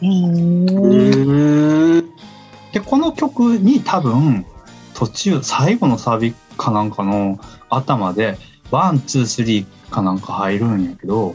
[2.72, 4.46] でこの曲に多分
[4.94, 8.38] 途中最後のサビかなんかの頭で
[8.70, 11.34] one two three かなんか入るんやけど、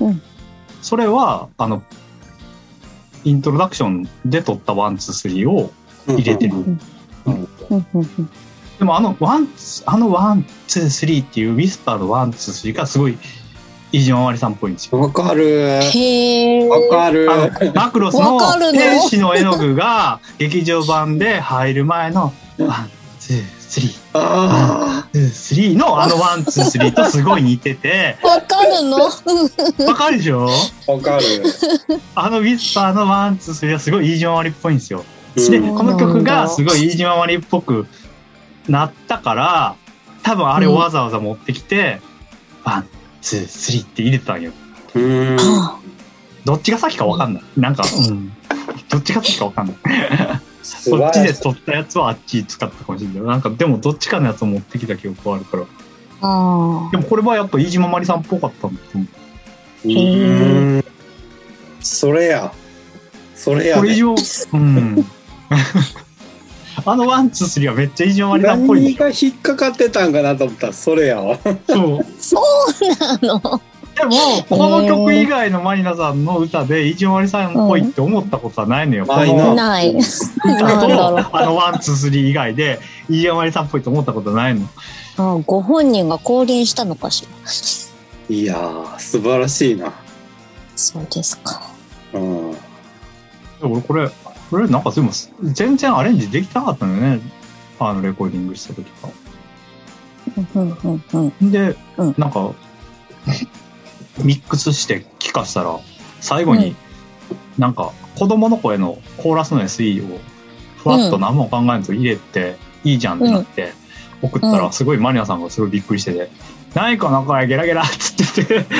[0.00, 0.22] うん
[0.82, 1.82] それはあの
[3.26, 5.72] イントロダクションで撮った one two three を
[6.06, 6.54] 入れてる、
[8.78, 13.18] でもあの one two あの one two three っていうウィスパーの one two three がすごい
[13.90, 15.00] 飯島真理さんっぽいんですよ。
[15.00, 15.80] わかる。
[16.70, 17.26] わかる。
[17.74, 18.38] マクロスの
[18.70, 28.96] 天使の絵の具が劇場版で入る前の one two three あ two three のあの one two three とすごい似ててわかるの？
[28.96, 29.10] あ。
[29.84, 30.48] わかるでしょ？
[30.86, 31.24] わかる。
[32.14, 35.00] あのウィスパーの one two three はすごい飯島真理っぽいんですよ。
[35.00, 37.86] うんでこの曲がすごい飯島真理っぽく
[38.66, 39.76] なったから
[40.22, 42.00] 多分あれをわざわざ持ってきて、
[42.64, 42.88] one
[43.20, 44.52] two three って入れたんよ。
[44.94, 45.38] うーん。
[45.38, 45.78] あ
[46.46, 47.42] どっちが先かわかんない。
[47.58, 48.32] なんか、うん。
[48.88, 49.76] どっちが先かわかんない。
[50.66, 53.22] そっちで撮ったやつはあっち使ったかもしれない。
[53.22, 55.64] なんかでもどっちかのやつを持ってきた記憶はあるから。
[56.22, 59.06] あでもこれはやっぱ飯島真理さんっぽかったんだと思
[59.84, 60.84] ううーん。
[61.80, 62.52] それや。
[63.34, 63.80] それや、ね。
[63.82, 64.14] これ以上、
[64.52, 65.06] うん。
[66.84, 71.38] あの one two three はめっちゃ飯島真理さんっぽいん何が引っかかってたんかなと思ったらそれやわ。
[71.66, 72.06] そう。
[72.18, 72.40] そ
[72.80, 73.60] うなの？
[73.96, 74.10] でも、
[74.48, 79.06] この曲以外のマリナさんの歌で飯島真理さんっぽいって思ったことはないのよ。
[79.06, 79.96] こないなのない。
[79.96, 82.78] 歌と、あの one two three 以外で
[83.08, 84.68] 飯島真理さんっぽいと思ったことないの。
[85.16, 87.26] あご本人が降臨したのかし
[88.28, 88.36] ら。
[88.36, 89.92] いやー、素晴らしいな。
[90.74, 91.62] そうですか。
[92.12, 92.56] うん。
[93.62, 94.10] 俺これ、
[94.50, 95.10] これなんかでも
[95.42, 97.20] 全然アレンジできてなかったんだよね。
[97.78, 99.08] あのレコーディングした時は。
[100.54, 101.50] うんうんうんうん。
[101.50, 102.52] で、うんなんか、
[104.18, 105.78] ミックスして聞かしたら、
[106.20, 106.74] 最後に、
[107.58, 110.18] なんか子供の声のコーラスの SE を
[110.78, 113.72] ふわっと何も考えんと入れていいじゃんってなって、
[114.22, 116.30] 送ったらうんすごいマリナさんがすごいびっくりしてて、
[116.74, 118.66] 何この声ゲラゲラっつってて、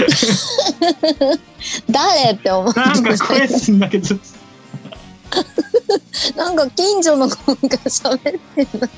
[1.90, 4.16] 誰って思ってなんか声すんだけど、
[6.37, 8.20] なんか近所の子が喋っ
[8.55, 8.88] てんだ。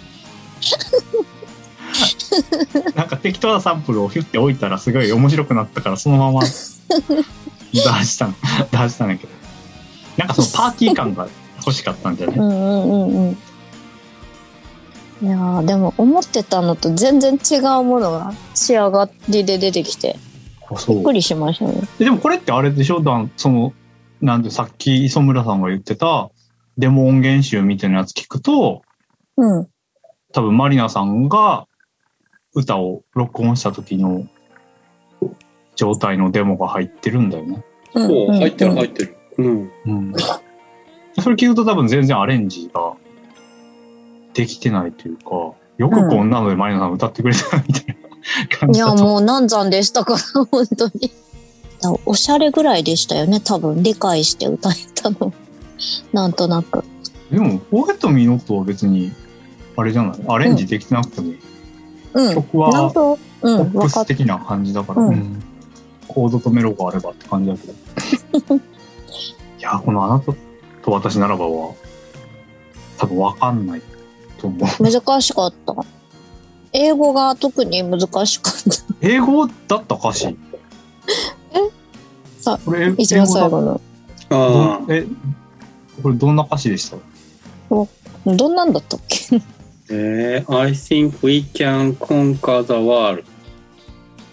[2.94, 6.48] なんか適当なサンプルをヒュッて置いたらすごい面白くなったからそのまま出
[7.72, 8.34] したの
[8.70, 9.32] 出したんだけど
[10.16, 12.36] なんかそのパーティー感が欲しかったんじゃない？
[12.36, 13.38] うんうんうんうん。
[15.20, 20.16] いやーでも思ってたのと全然違うものが仕上がりで出てきて
[20.88, 21.74] びっくりしましたね。
[21.98, 23.00] ででもこれってあれでしょ？
[23.00, 23.72] だんその
[24.20, 26.30] なんでさっき磯村さんが言ってた
[26.76, 28.82] デモ音源集みたいなやつ聞くと
[29.36, 29.68] うん。
[30.32, 31.66] 多分マリナさんが
[32.58, 34.26] 歌を録音した時の
[35.76, 37.64] 状態のデモが入ってるんだよね。
[37.94, 39.16] うんそう、入ってる入っってる。
[39.38, 39.70] うん。
[39.86, 40.12] うん、
[41.22, 42.94] それ聞くと多分全然アレンジが
[44.34, 49.04] できてないというか、よくこんなのでマリナさん歌ってくれたなみたいな感いやじだと。
[49.04, 51.10] もう難産でしたから本当に。
[51.80, 55.32] だおしゃれぐらいでしたよね多分理解して歌えたの。
[56.12, 56.82] なんとなく。
[57.30, 59.12] でも、フォーゲットミーノットは別に、
[59.76, 60.20] あれじゃない？
[60.26, 61.34] アレンジできてなくてもいい。
[61.34, 61.40] うん。
[62.34, 65.42] 曲はポん、ップス的な感じだから、うんうん
[66.10, 68.54] コードとメロがあればって感じだけど。
[68.56, 68.60] い
[69.60, 70.32] や、このあなた
[70.82, 71.74] と私ならばは、
[72.96, 73.82] 多分わかんない
[74.40, 74.82] と思う。
[74.82, 75.74] 難しかった。
[76.72, 78.94] 英語が特に難しかった。
[79.02, 80.34] 英語だった歌詞
[82.40, 83.80] さこれ、一番最後の。
[84.30, 85.06] あえ、
[86.02, 86.96] これどんな歌詞でした？
[88.34, 89.36] どんなんだったっけ？
[89.36, 89.42] ー
[89.90, 93.24] えー I think we can conquer the world.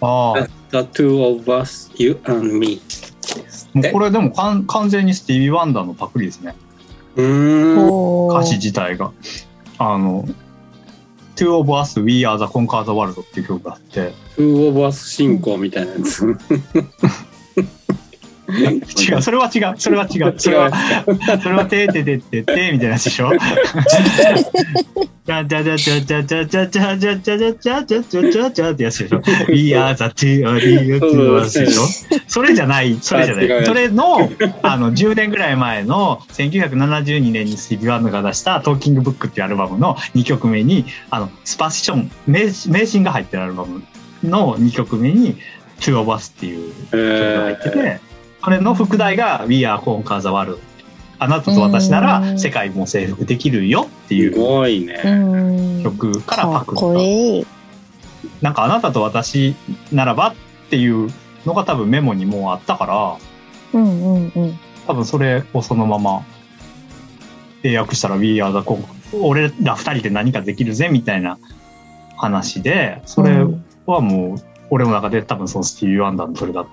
[0.00, 2.80] ああ、The two of us, you and me.
[3.72, 6.54] もうこれでもかん完全にスティービー・ワンダーのパクリですね。
[7.16, 9.12] 歌詞自体が。
[9.78, 10.26] あの、
[11.36, 16.36] Two of Us, We Are the Conquer the World っていう曲があって、Two of us 進行みたいなやつ。
[18.48, 20.70] 違う、それは違う、それは違う、それは、
[21.42, 23.30] それはてーててててみたいなやつでしょ？
[25.26, 29.52] じゃじゃじゃじゃじゃじゃじゃじゃじゃじゃじゃじゃじゃじゃじゃじゃってやつでしょ。
[29.52, 32.20] いや、ザティアリーっていうやつでしょ。
[32.28, 33.66] それじゃない、それじゃない。
[33.66, 34.30] それの、
[34.62, 43.82] あの、10年ぐらい前の1972年にスティービー・ワンダが出したトーキングブックっていうアルバムの2曲目に、あの、スパッション、名名シーンが入ってるアルバム
[44.22, 45.36] の2曲目に、
[45.80, 48.00] Two of Us っていう曲が入ってて、
[48.44, 50.60] それの副題が We Are Conquer the World。
[51.18, 55.00] あなたと私なら世界も征服できるよっていすうごいね。
[55.04, 55.82] うん。
[55.82, 57.00] 曲からパクった。
[57.00, 57.46] いい。
[58.42, 59.54] なんかあなたと私
[59.92, 60.34] ならばっ
[60.70, 61.10] ていう
[61.46, 63.18] のが多分メモにもうあったか
[63.72, 64.58] ら、うんうんうん。
[64.86, 66.24] 多分それをそのまま
[67.62, 71.38] 英訳したら We Are the 俺ら二人で何かできるぜみたいな
[72.16, 73.46] 話で、それ
[73.86, 74.38] はもう
[74.70, 76.66] 俺の中で多分そのスティービー・ワンダーのそれだっ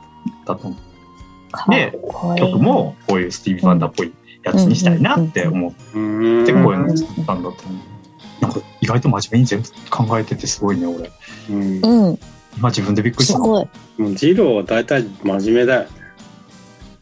[0.46, 1.52] たと思う。
[1.52, 1.66] かっ
[2.02, 2.40] こいい。
[2.40, 4.14] 曲もこういうスティービー・ワンダーっぽい
[4.44, 6.64] やつにしたいなって思ってうん。
[6.64, 7.94] こういうの作ったんだと思う。
[8.42, 11.12] なんか意外と真面目に全部考えててすごいね、俺。
[11.50, 11.82] うん。
[11.84, 12.20] うん。
[12.58, 13.36] 今自分でびっくりした。
[13.36, 13.68] すごい。
[13.98, 15.88] もうジローは大体真面目だよね。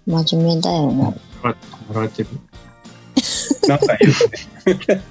[0.08, 1.16] 真面目だよね。
[1.42, 1.56] 止
[1.90, 2.30] められてる。
[3.68, 4.14] なんか言う
[4.92, 5.02] ね。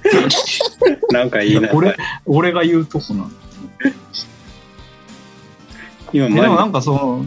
[1.10, 1.96] なんか言いな俺。
[2.26, 3.32] 俺が言うとこなん
[6.12, 7.24] 今でもな前んかその、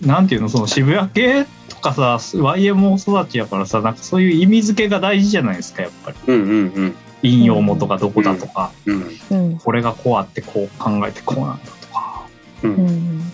[0.00, 6.16] なんていうの、その渋谷系とかさ、YMO 育ちやからさ、なんかそういう意味付けが大事じゃないですか、やっぱり。
[6.26, 9.58] うんうんうん引用元がどこだとか、うんうん。
[9.58, 12.28] これがこうあってこう考えてこうなんだとか、
[12.62, 13.32] ううんん。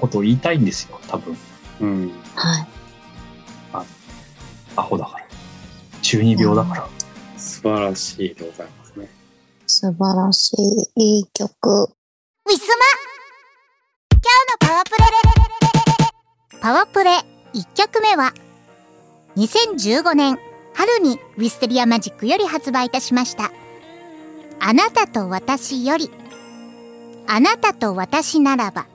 [0.00, 1.36] ことを言いたいんですよ、多分。
[1.80, 2.12] うん。
[2.34, 2.66] はい。
[4.74, 5.26] アホだから。
[6.00, 6.88] 中二病だから。
[7.36, 9.10] 素晴らしいでございますね。
[9.66, 10.52] 素晴らし
[10.96, 11.18] い。
[11.18, 11.82] いい曲。
[11.82, 12.74] ウィスマ
[14.12, 15.37] 今日のパワープレ
[16.60, 17.10] パワプレ
[17.54, 18.32] 1曲目は
[19.36, 20.38] 2015年
[20.74, 23.50] 春にウィステリアマジックより発売いたしました。
[24.60, 26.10] あなたと私より
[27.26, 28.86] あなたと私ならば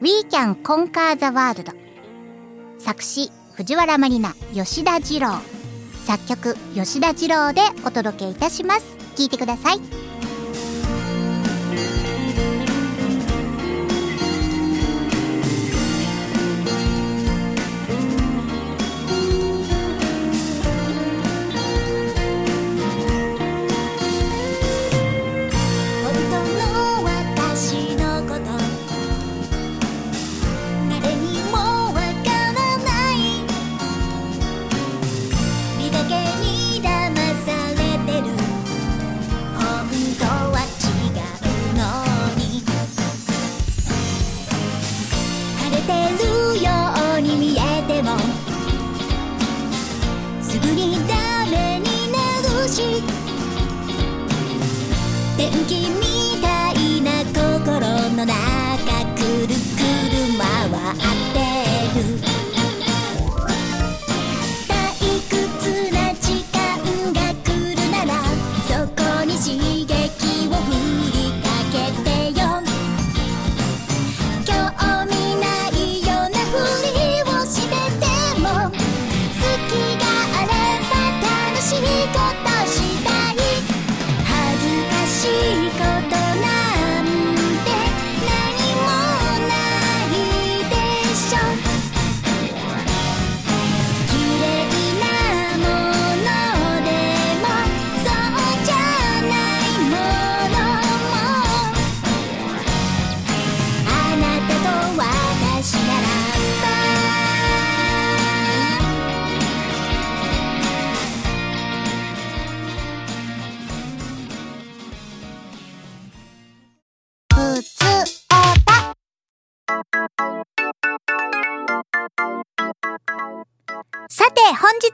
[0.00, 1.72] We can conquer the world
[2.78, 5.28] 作詞藤原まりな吉田二郎。
[6.06, 8.96] 作曲吉田二郎でお届けいたします。
[9.16, 10.09] 聴いてください。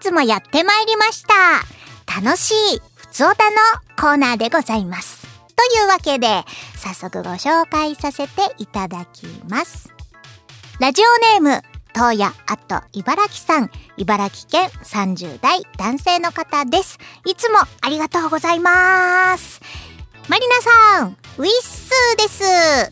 [0.07, 2.21] 本日もやってまいりました。
[2.21, 3.57] 楽しいふつおたの
[3.99, 5.27] コーナーでございます。
[5.57, 6.45] というわけで、
[6.77, 9.93] 早速ご紹介させていただきます。
[10.79, 16.99] ラジオネーム、東野あと茨城さん、茨城県30代男性の方です。
[17.25, 19.61] いつもありがとうございます。
[20.29, 22.29] マリナさん、ウィッスーで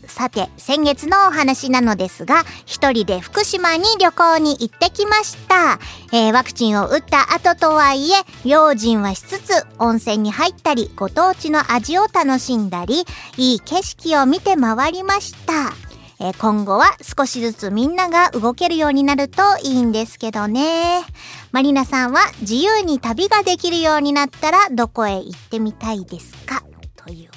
[0.07, 0.13] す。
[0.13, 5.79] さて、先月のお話なのですが、一人で福島に旅行に行ってきました。
[6.13, 8.15] えーワクチンを打った後とはいえ、
[8.45, 13.05] 用心はしつつ、温泉に入ったり、ご当地の味を楽しんだり、
[13.35, 15.73] いい景色を見て回りました。
[16.21, 21.03] えー今後は少しずつみんなが動けるようになるといいんですけどね。
[21.51, 26.63] マリナさんは自由に旅ができるようになったらどこへ行ってみたいですか？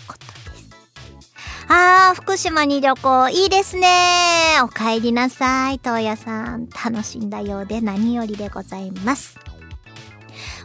[0.08, 0.70] ことです。
[1.68, 3.86] あー、福島に旅行いいですね。
[4.64, 6.68] お帰りなさい、東野さん。
[6.70, 9.38] 楽しんだようで何よりでございます。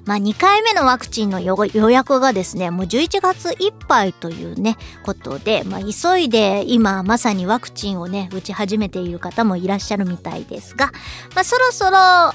[0.05, 10.91] まあ、2回目のワクチンの予予約がですね、もう11月いっぱいというね、ことで、まあ、急いで今まさにワクチンをね、打ち始めている方もいらっしゃるみたいですが、
[11.35, 12.33] まあ、そろそろ、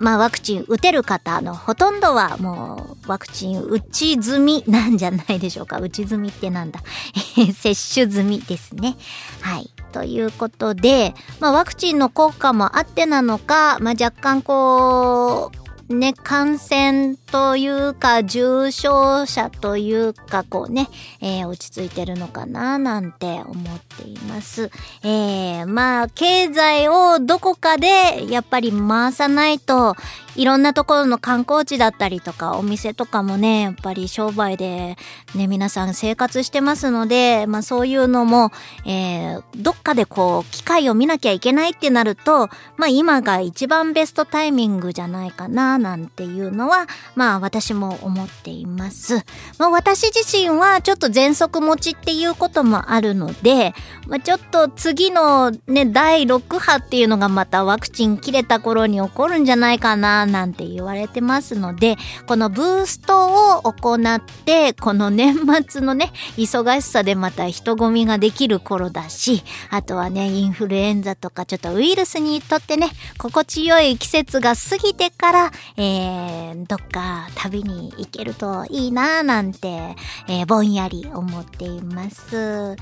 [0.00, 5.78] まあ、ワクチン打てる方のほとんどはもうワクチン打ち済みなんじゃないでしょうか。
[5.78, 6.80] 打ち済みってなんだ。
[7.54, 8.96] 接種済みですね。
[9.42, 9.70] はい。
[9.92, 15.59] ということで、まあ、ワクチンの効果もあってなのか、まあ、若干こう、
[15.90, 20.88] ね、感染というか、重症者というか、こうね、
[21.20, 24.70] えー落ち着いてるのかな、なんて思っています。
[25.02, 29.96] えー、まあ、経済をどこかで、やっぱり回さないと、
[30.36, 34.96] いろんなところの観光地だったりとか、お店とかもね、やっぱり商売で、
[35.34, 38.52] ね、皆さん生活してますので、まあそういうのも、
[38.86, 49.24] えー、どっかでこう、機会を見なきゃいけないってなると、まあ今が一番ベストタイミングじゃないかな、なんていうのは、まあ私も思っています。
[49.58, 53.74] まあ私自身はちょっと喘息持ちっていうこともあるので、
[54.06, 79.96] まあちょっと次のね、第6波っていうのがまたワクチン切れた頃に起こるんじゃないかな、なんて言われてますので、このブーストを行って、この年末のね、忙しさでまた人混みができる頃だし、あとはね、インフルエンザとかちょっとウイルスにとってね、心地よい季節が過ぎてから、えー、どっか旅に行けるといいなぁなんて、
[80.28, 82.76] えー、ぼんやり思っています。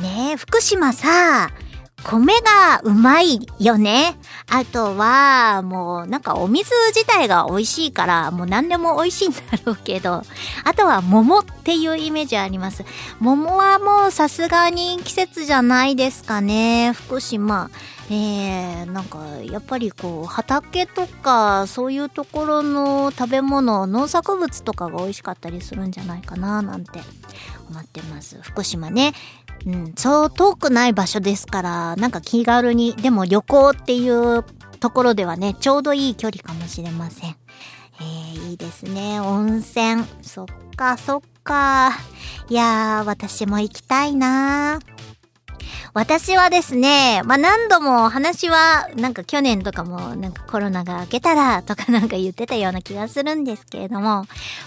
[0.00, 1.50] ねえ、福島さ、
[2.02, 4.16] 米がうまいよね。
[4.48, 10.22] あとは、もうなんかお水自体が美味しいから、もう何でも美味しいんだろうけど、
[10.64, 12.84] あとは桃っていうイメージあります。
[13.20, 17.70] 桃はもうさすがに季節じゃないですかね、福島。
[18.10, 27.00] えー、なんかやっぱりこう畑とかそういうところの食べ物農作物とかが美味しかったりするんじゃないかななんて
[27.70, 29.12] 思ってます福島ね
[29.66, 34.44] うん、そう遠くない場所ですから、なんか気軽に、でも旅行っていう
[34.80, 37.36] ところではね、ちょうどいい距離かもしれません。
[38.00, 39.20] えー、いいですね。
[39.20, 40.04] 温泉。
[40.22, 40.46] そっ
[40.76, 41.90] か、そっか。
[42.48, 44.78] いやー、私も行きたいな
[45.94, 54.26] 私はですね、まあ、何度も話は、なんか去年とかも、なんかコロナが明けたらとかなんか言ってたような気がするんですけれども、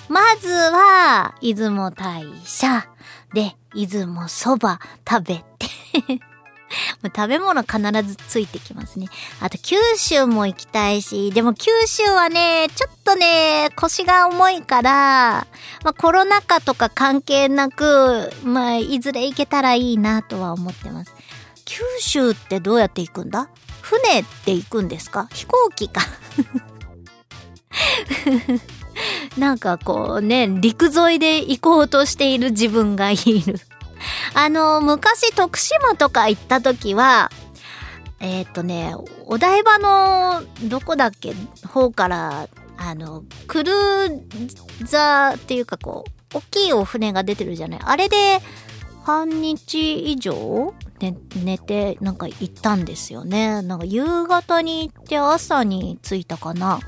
[0.09, 2.87] まずは、出雲大社
[3.33, 4.79] で、出雲そば
[5.09, 6.32] 食べて、
[7.01, 9.07] もう食べ物必ずついてきますね。
[9.39, 15.47] あと九州も行きたいし、でも九州はね、ちょっとね、腰が重いから、
[15.83, 21.13] まあコロナ禍とか関係なく、まあいずれ行けたらいいなとは思ってます。
[21.65, 23.49] 九州ってどうやって行くんだ？
[23.81, 25.27] 船って行くんですか？
[25.33, 26.01] 飛行機か。
[29.37, 33.59] なんかこうね、陸沿いで行こうとしている自分がいる。
[34.33, 37.31] あの、昔徳島とか行った時は、
[38.19, 38.95] えーっ、とね、
[39.25, 41.33] お台場の、どこだっけ、
[41.67, 42.47] 方から、
[42.77, 47.79] あの、クルーザーっていうかこう、大きいお船が出てるじゃない。
[47.83, 48.41] あれで、
[49.03, 53.61] 半日以上、ね、寝て、なんか行ったんですよね。
[53.61, 56.79] なんか夕方に行って朝に着いたかな。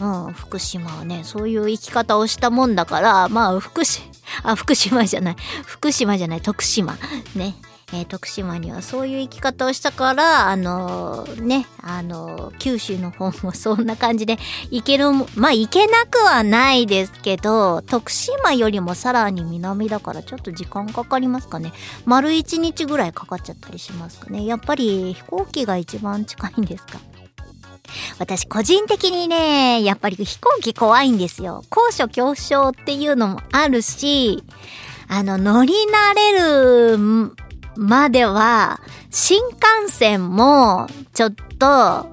[0.00, 4.09] うん、福島はね、そういう生き方をしたもんだから、まあ、福島、
[4.42, 6.96] あ、福島じゃない、福島じゃない、徳島。
[7.34, 7.54] ね。
[7.92, 14.38] えー徳島にはそういう生き方をしたから、あのーね、あのー九州の方もそんな感じで
[14.70, 21.72] 行ける、まあ行けなくはないですけど、徳島よりもさらに南だからちょっと時間かかりますかね。
[22.04, 24.46] 丸一日ぐらいかかっちゃったりしますかね。
[24.46, 27.00] やっぱり飛行機が一番近いんですか
[28.18, 31.64] 私個人的にね、やっぱり飛行機怖いんですよ。
[31.70, 34.44] 高所恐怖症っていうのもあるし、
[35.08, 36.98] あの、乗り慣れる
[37.76, 38.80] までは、
[39.10, 42.10] 新幹線もちょっと、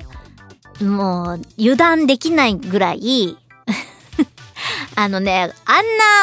[0.83, 3.37] もう油断できないぐらい、
[4.95, 5.75] あのね、あん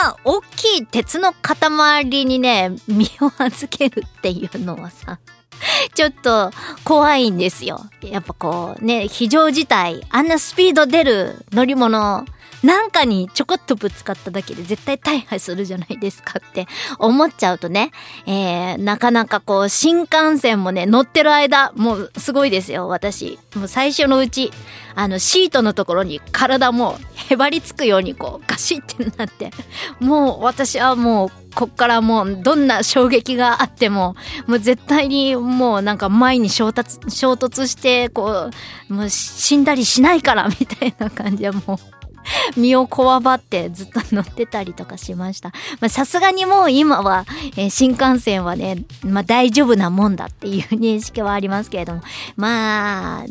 [0.03, 5.19] な大きい鉄の塊にね、身を預けるっていうのはさ、
[5.95, 6.51] ちょっと
[6.85, 7.87] 怖いんですよ。
[8.03, 12.25] やっぱこうね、非常事態、あんなスピード出る乗り物
[12.65, 16.67] なんかにちょこっとぶつかっただけで絶対大破するじゃないですかって
[16.99, 17.91] 思っちゃうとね、
[18.27, 23.39] えー、なかなかこう、新幹線もね、乗ってる間、もうすごいですよ、私。
[23.55, 24.51] もう最初のうち、
[24.95, 26.97] あの、シートのところに体も
[27.29, 29.51] へばりつくようにこう、ガシッてなって、
[30.01, 38.51] もう私はもう、こっからもうどんな衝撃があっても、もう絶対にもうなんか前に衝突、衝突して、こ
[38.89, 42.04] う、もう死んだりしないからみたいな感じでもう、
[42.57, 45.51] 身をこわばってずっと乗ってたりとかしました。
[45.81, 47.25] まあさすがにもう今は、
[47.57, 52.03] えー新幹線はね、まあ大丈夫なもんだっていう認識はありますけれども、
[52.37, 53.25] まあ、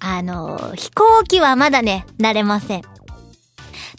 [0.00, 2.82] あの、飛行機はまだね、慣れません。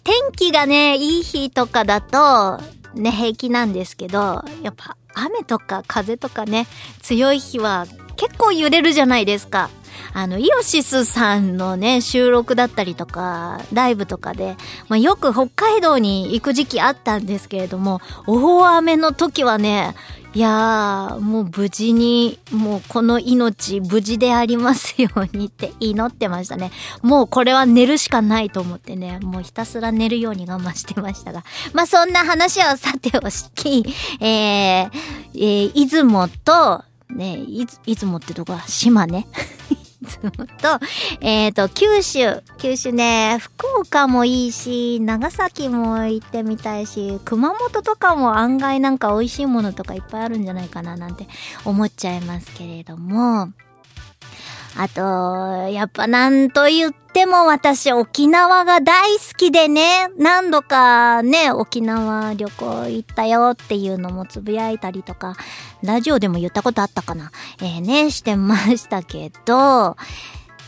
[0.03, 2.59] 天気がね、いい日とかだと、
[2.95, 6.67] ね、平気なんですけど、やっぱ雨とか風とかね、
[7.01, 9.69] 強い日は結構揺れるじゃないですか。
[10.13, 14.55] あの、イオシスさんのね、収録だったりとか、ライブとかで、
[14.87, 19.95] まあ、よく北海道に行く時期あったんですけれども、大雨の時はね、
[20.33, 26.71] いやー、もう無事に、もうこの命無事でありますようにって祈ってましたね。
[27.01, 31.43] もうこれは寝るしかないと思ってね、もうひたすら寝るように我慢してましたが。
[31.73, 33.21] まあそんな話はさてお
[33.55, 33.85] き、
[34.21, 34.89] えー、
[35.35, 39.27] えー、出雲と、ね、い、出雲ってとこは島ね。
[40.11, 40.79] 出雲と、
[41.21, 42.41] えっ、と、九州。
[42.57, 51.27] 九州ね、福岡もいいし、長崎も行ってみたいし、熊本とかも案外なんか美味しいものとかいっぱいあるんじゃないかななんて
[51.65, 53.51] 思っちゃいますけれども。
[54.77, 55.01] あと、
[55.69, 65.35] やっぱなんと言っでも私沖縄が大好きでね、何度かね、沖縄旅行行ったよっていうのもつぶやいたりとか、
[65.83, 67.31] ラジオでも言ったことあったかな。
[67.61, 69.97] えー、ね、してましたけど、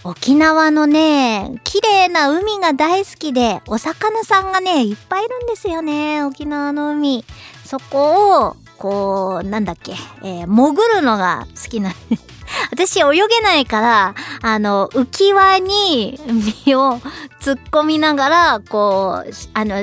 [0.03, 7.23] 沖縄のね、綺麗な海が大好きで、お魚さんがね、いっぱいいるんですよね、沖縄の海。
[7.63, 9.93] そこを、こう、なんだっけ、
[10.23, 11.91] えー潜るのが好きな
[12.71, 16.19] 私泳げないから、あの、浮き輪に
[16.65, 16.99] 身を
[17.39, 19.75] 突っ込みながら、こう、あの、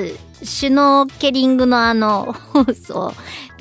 [0.43, 3.13] シュノーケリングのあの、ホースを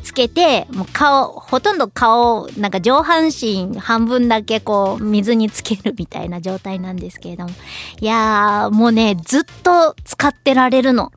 [0.03, 7.51] つけて、もう顔、ほとんど顔、なんか上半身半分だけこう、水につけるみたいな状態なんですけれども。
[8.01, 11.13] いやー、もうね、ずっと使ってられるの。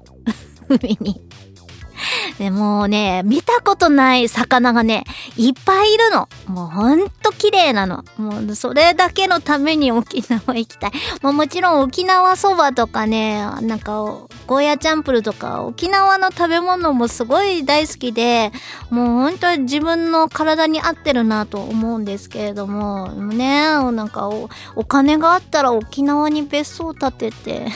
[0.70, 1.22] 海に。
[2.40, 5.04] でもうね、見たことない魚がね、
[5.38, 6.28] いっぱいいるの。
[6.48, 8.04] もうほんと綺麗なの。
[8.18, 10.92] もうそれだけのために沖縄行きたい。
[11.22, 13.94] もうもちろん沖縄そばとかね、なんか
[14.48, 18.52] ゴーヤチャンプルとか沖縄の食べ物もすごい大好きで、
[18.90, 27.68] もう本当に自分の体に合ってるなと思うんですけれども、ね、なんかおお金があったら沖縄に別荘建てて、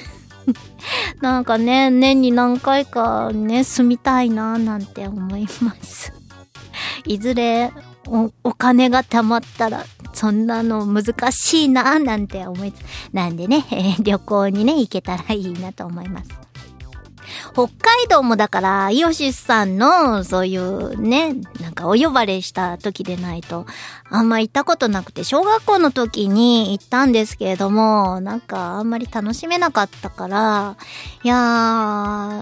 [1.22, 6.14] なんかね、年に何回かね、住みたいななんて思います。
[7.06, 7.72] いずれ
[8.08, 12.76] おお金が貯まったら、そんなの難しいななんて思いつ、
[13.14, 16.30] なんでね、え ー旅行にね、行けたらいいなと思います。
[17.58, 23.66] 北海道もだから、イオシスさんの、そういうね、なんかお呼ばれした時でないと、
[24.12, 30.78] あんま行ったことなくて、小学校の時に行ったんですけれども、なんかあんまり楽しめなかったから、
[31.24, 31.36] いや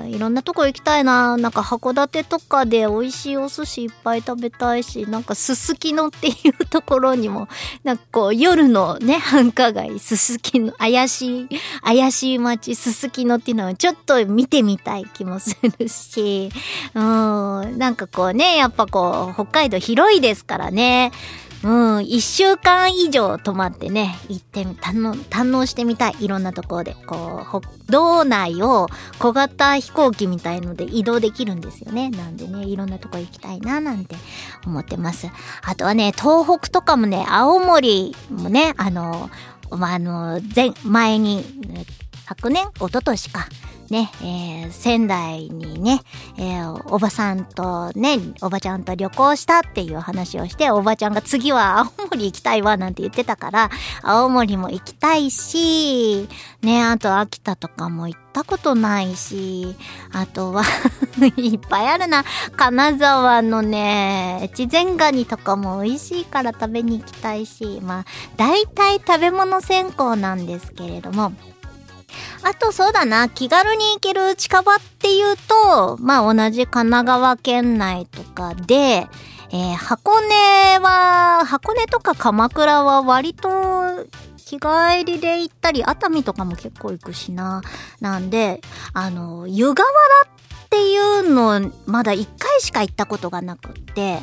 [0.03, 1.37] ー、いろんなとこ行きたいな。
[1.37, 7.47] なんか函館とかで美味しいお寿司いっぱい食べたいし、なんかすすきのっていうところにも、
[7.85, 11.47] なんかこう夜のね、繁華街、すすきの、怪しい、
[11.81, 16.49] 怪しい街、すすきのっていうのはちょっと見てみたい気もするし、
[16.93, 21.11] うん、なんかこうね、やっぱこう、北海道広いですからね、
[21.65, 26.15] うん、一週間以上泊まってね、行ってみ、堪能、堪能してみたい。
[26.19, 26.95] いろんなところで。
[27.07, 28.87] こう、道内を
[29.17, 32.11] 小型飛行機みたいので移動できるんですよね。
[32.11, 34.15] なんでね、いろんなとこ行きたいな、なんて
[34.67, 35.27] 思ってます。
[35.63, 39.31] あとはね、東北とかもね、青森もね、あの、
[39.71, 41.43] まあ、あの、前、前に、
[42.27, 43.47] 昨年、一昨年か。
[43.89, 46.01] ね、えー仙台にね、
[46.37, 53.69] えーおばさんとね、おばちゃんと旅行したっていう話をして、おばちゃんが次は青森行きたいわなんて言ってたから、
[54.01, 56.27] 青森も行きたいし、
[56.61, 59.75] ね、あと秋田とかも行ったことないし、
[60.11, 60.63] あとは、
[61.37, 62.23] いっぱいあるな。
[62.55, 68.05] 金沢のね、越前ガニとかも美味しいから食べに行きたいし、まあ、
[68.35, 71.33] 大体食べ物専攻なんですけれども、
[72.45, 79.07] あとそうだな、気軽に行ける近場っていうと、まあ同じ神奈川県内とかで、
[79.49, 83.49] えー箱根は、箱根とか鎌倉は割と
[84.37, 87.63] 日帰りで行ったり、熱海とかも結構行くしな。
[87.99, 88.61] なんで、
[88.93, 89.87] あの、湯河
[90.23, 90.35] 原
[90.65, 94.19] っていうの、まだ一回しか行ったことがなくって、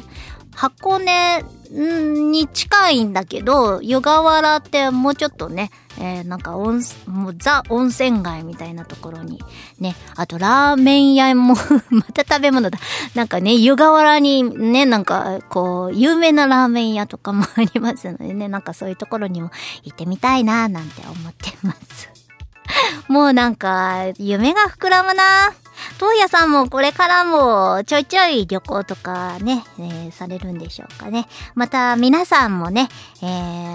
[0.54, 9.40] 箱根に近いんだけど、湯河原ってもうちょっとね、えーなんか温泉、もうザ温泉街みたいなところに、
[9.78, 11.54] ね、あとラーメン屋も、
[11.90, 12.78] また食べ物だ。
[13.14, 19.50] なんかね、湯河原にね、なんかこう、有名なラーメン屋とかもありますのでね、なんかそういうところにも
[19.84, 22.10] 行ってみたいな、なんて思ってます。
[23.08, 25.52] もうなんか、夢が膨らむな。
[25.98, 31.26] 東野さんもこれからもちょいちょい旅行とかね、えーされるんでしょうかね。
[31.54, 32.88] また皆さんもね、
[33.22, 33.26] え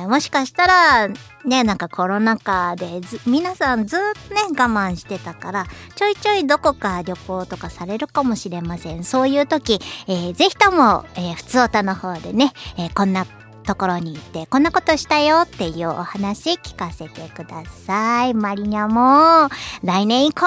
[0.05, 1.07] ーもしかしたら、
[1.45, 3.99] ね、なんかコロナ禍でず皆さんずっ
[4.29, 9.03] とね、我慢してたから、ちょいちょいどこか旅行とかされるかもしれません。
[9.03, 13.25] そういう時、えーぜひとも、えー、ふつおたの方でね、えーこんな
[13.67, 18.33] ところに行ってこんなことしたよっていうお話聞かせてください。
[18.33, 19.49] マリニャも
[19.83, 20.45] 来年以降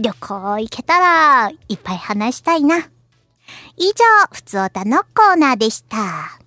[0.00, 2.78] 旅行行けたらいっぱい話したいな。
[3.76, 3.92] 以上、
[4.32, 6.40] ふつおたのコーナーでした。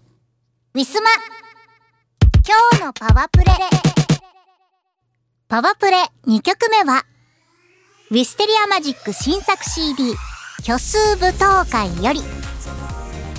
[0.73, 1.09] ウィスマ
[2.47, 3.45] 今日のパワプレ
[5.47, 5.97] パワプレ
[6.27, 7.03] 2曲目は
[8.09, 10.13] ウィステリアマジック新作 CD
[10.61, 12.21] 虚数舞踏会より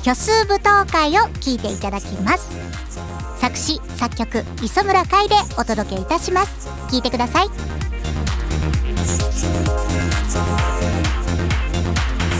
[0.02, 2.67] 虚数舞踏会を聴いていただきます
[3.40, 6.68] 作詞作曲磯村海でお届けいたします。
[6.90, 7.48] 聞いてください。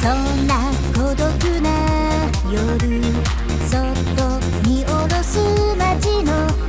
[0.01, 0.55] そんな
[0.95, 1.29] 孤独
[1.61, 1.71] な
[2.51, 3.03] 夜
[3.69, 3.83] そっ
[4.17, 5.39] と見下ろす
[5.77, 6.68] 街の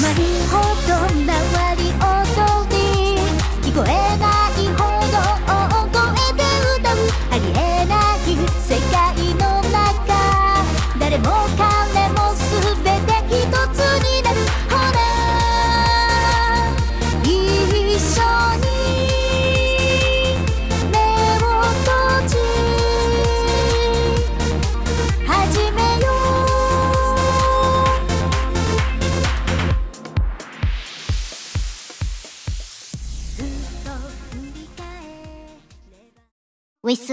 [0.00, 1.07] まりほど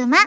[0.05, 0.17] 馬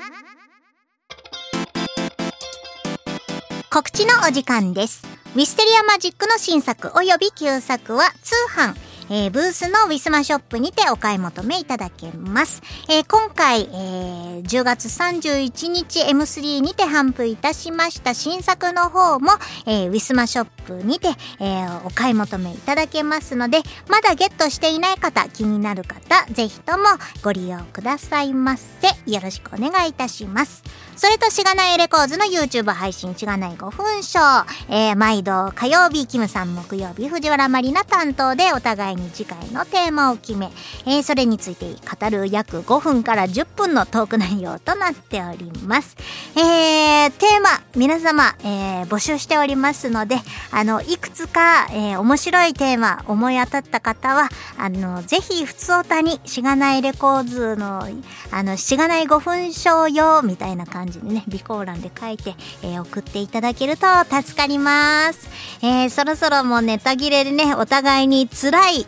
[3.71, 5.07] 告知のお時間です。
[5.37, 8.75] ウィステリアマジックの新作および旧作は通販、
[9.11, 12.63] えーブースのウィスマショップにてお買い求めいただけます。
[12.89, 19.33] えー今回、えー10月31日 M3 にて販布いたしました新作の方も、
[19.67, 21.09] えーウィスマショップにて、
[21.41, 26.85] えーお買い求めいただけますので、まだゲットしていない方、気になる方、ぜひとも
[27.23, 28.89] ご利用くださいませ。
[29.11, 30.63] よろしくお願いいたします。
[30.99, 40.51] それとしがないレコーズの YouTube 配信しがない5分ショー、えー毎度火曜日、キムさん木曜日、藤原まりな担当でお互いに次回のテーマを決め、
[40.87, 45.97] えーそれについて語る約5分から10分のトーク内容となっております。
[46.37, 50.17] えーテーマ、皆様、えー募集しておりますので、
[50.51, 57.87] あの、いくつか、えー面白いテーマ思い当たった方は、あの、ぜひ、ふつおたに、しがないレコーズの、
[58.33, 65.29] あの、しがない5分ショー用みたいな感じ感じでね、備考欄で書いて、えー送っていただけると助かります。
[65.63, 68.87] えーそろそろもうネタ切れでね、お互いに辛い、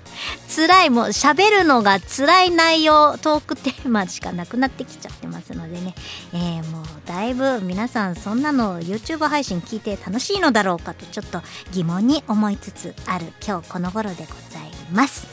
[0.54, 5.94] 辛い、もう喋るのが辛い内容、トークテーマしかなくなってきちゃってますのでね、
[6.32, 11.42] えーもうだいぶ皆さんそんなの YouTube 配信聞いて楽しいのだろうかとちょっと
[11.72, 15.31] 疑問に思いつつある今日この頃でございます。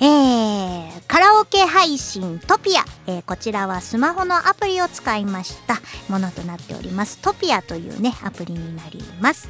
[0.00, 5.74] えー、カラオケ配信トピア、えーこちらはスマホのアプリを使いました
[6.08, 7.18] ものとなっております。
[7.18, 9.48] トピアというねアプリになります。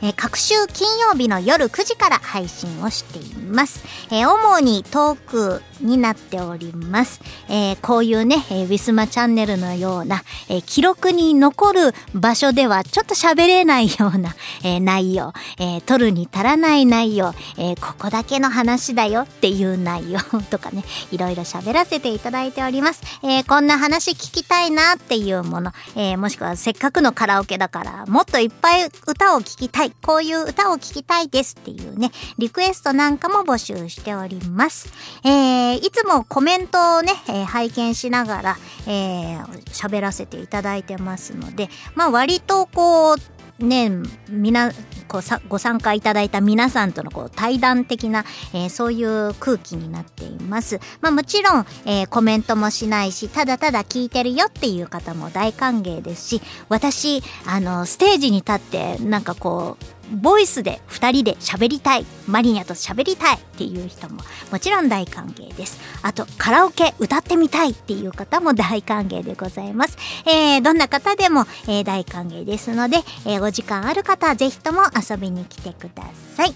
[0.00, 3.82] えー各週金曜日の夜9時から配信をしています。
[4.10, 7.20] えー主にトークになっております。
[7.48, 14.34] えーこういうね、えーウィスマチャンネルのような、えー記録に残る場所ではちょっと喋れないような、
[14.64, 20.20] えー内容、えー撮るに足らない内容、えーここだけの話だよっていう内容
[20.50, 23.02] とかね、いろいろ喋らせていただいております。
[23.22, 29.92] えーこんな話聞きたいなっていうもの、えーもしくはせっかくのカラオケだから、もっといっぱい歌を聴きたいい。
[30.02, 34.88] こういう歌を聴きたいですっていうね、リクエストなんかも募集しております。
[35.24, 43.16] えー、いつもコメントをね、えー拝見しながら、えー、喋らせていただいてますので、まあ割とこう、
[43.58, 43.90] ね、
[44.28, 44.70] みな
[45.08, 50.78] こうさご参加いただいた皆さんとのこう対談的な、えーそういう空気になっています。
[51.00, 65.78] まあ、もちろん、えーコメントもしないしただただ聞いてるよっていう方も大歓迎ですし私あのステージに立ってなんかこうボイスで2人で喋りたいマリニャと喋りたいっていう人ももちろん大歓迎です。
[66.02, 69.96] あとカラオケ歌ってみたいっていう方も大歓迎でございます、
[70.26, 76.04] えーどんな方でも、えー大歓迎ですので、えーお時間ある方はぜひとも遊びに来てくだ
[76.36, 76.54] さい、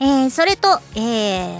[0.00, 1.00] えーそれと、え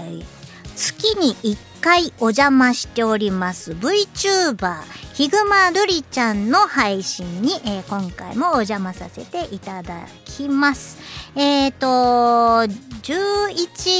[0.09, 0.37] ー
[0.75, 3.71] 月に1回お邪魔しております。
[3.71, 4.81] VTuber
[5.17, 10.99] ヒグマルリちゃんの配信に、えー今回もお邪魔させていただきます。
[11.35, 12.67] えっ、と、11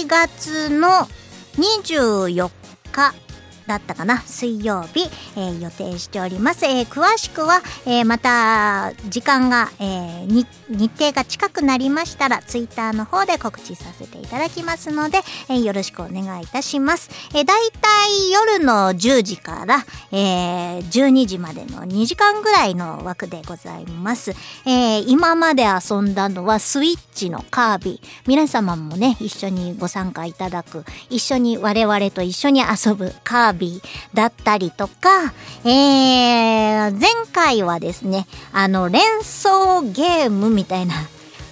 [0.05, 0.88] 月の
[1.55, 2.51] 24
[2.91, 3.15] 日
[3.68, 4.22] だったかな？
[4.22, 24.32] 水曜日、えー予定しております、えー詳しくは、えーまた時間が、えー日程が近くなりましたらツイッターの方で告知させていただきますので、えーよろしくお願いいたします、えー、だいたい夜の10時から、えー12時までの2時間ぐらいの枠でございます、
[24.65, 28.07] えー今まで遊んだのはスイッチのカービィ。
[28.28, 33.56] 皆様もね一緒にご参加いただく一緒に我々と一緒に遊ぶカービィ。
[34.13, 35.33] だったりとか、
[35.65, 40.95] えー前回はですねあの連想ゲームみたいな、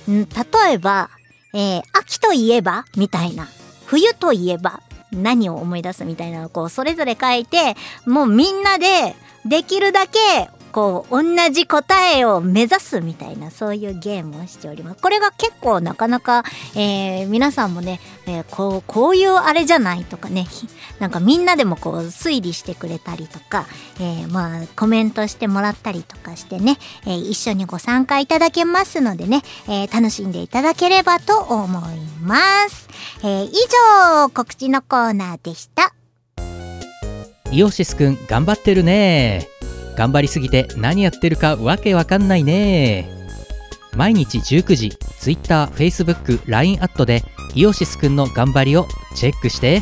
[0.07, 0.25] 例
[0.73, 1.09] えば、
[1.53, 3.47] えー秋といえばみたいな
[3.85, 4.81] 冬といえば
[5.11, 7.75] 何を思い出すみたいなのをこうそれぞれ書いて
[8.05, 10.19] もうみんなでできるだけ
[10.75, 11.23] こう同
[11.53, 15.01] じ答えを目指すみたいなそういうゲームをしております。
[15.01, 16.43] これが結構なかなか、
[16.75, 20.47] えー皆さんもね、えーこうこういうあれじゃないとかね。
[20.99, 23.67] なんかみんなでもこう推理してくれたりとか、
[24.01, 32.35] えーまあコメントしてもらったりとかしてね、えー一緒にご参加いただけますのでね、えー楽しんでいただければと思いま
[32.67, 32.89] す、
[33.23, 33.53] えー以
[34.19, 35.93] 上告知のコーナーでした。
[37.49, 39.47] イオシスくん頑張ってるね。
[39.95, 43.09] 頑張りすぎて何やってるかわけわかんないね。
[43.95, 44.89] 毎日19時
[45.19, 47.23] Twitter、Facebook、LINE アットで
[47.55, 49.81] イオシスくんの頑張りをチェックして。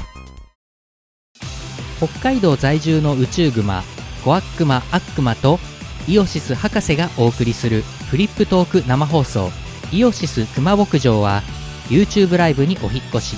[1.97, 3.83] 北海道在住の宇宙グマ
[4.23, 5.59] コアックマアックマと
[6.07, 9.49] イオシス博士がお送りするフリップトーク生放送。
[9.91, 11.41] イオシス熊牧場は
[11.87, 13.35] YouTube ライブにお引っ越し。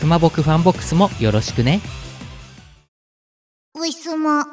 [0.00, 1.80] 熊牧ファンボックスもよろしくね。
[3.74, 4.44] ウィスマ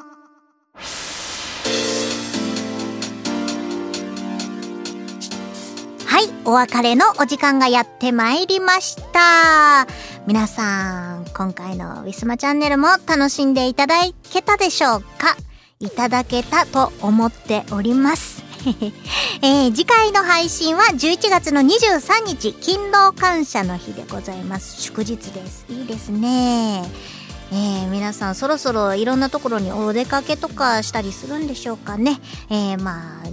[6.09, 9.85] はい、お別れのお時間がやってまいりました。
[10.25, 13.97] 皆さん、今回のウィスマチャンネルも楽しんでいただ
[14.31, 15.37] けたでしょうか？
[15.79, 18.43] いただけたと思っております。
[19.43, 24.81] えー次回の配信は11月の23日、勤労感謝の日でございます。
[24.81, 25.65] 祝日です。
[25.69, 26.89] いいですね。
[27.51, 32.19] えー皆さんそろそろいろんなところにお出かけとかしたりするんでしょうかね。
[32.49, 33.27] えーまあ、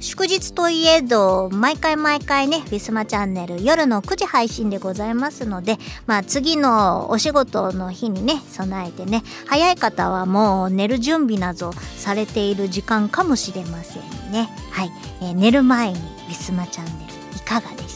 [0.00, 14.02] 祝日といえど、毎回毎回ね、ウィスマチャンネル夜の9時配信でございますので、まあ次のお仕事の日にね、備えてね、早い方はもう寝る準備などされている時間かもしれません
[14.32, 14.48] ね。
[14.72, 14.90] はい。
[15.22, 15.98] えー寝る前に
[16.28, 17.89] ウィスマチャンネルいかがでしょうか？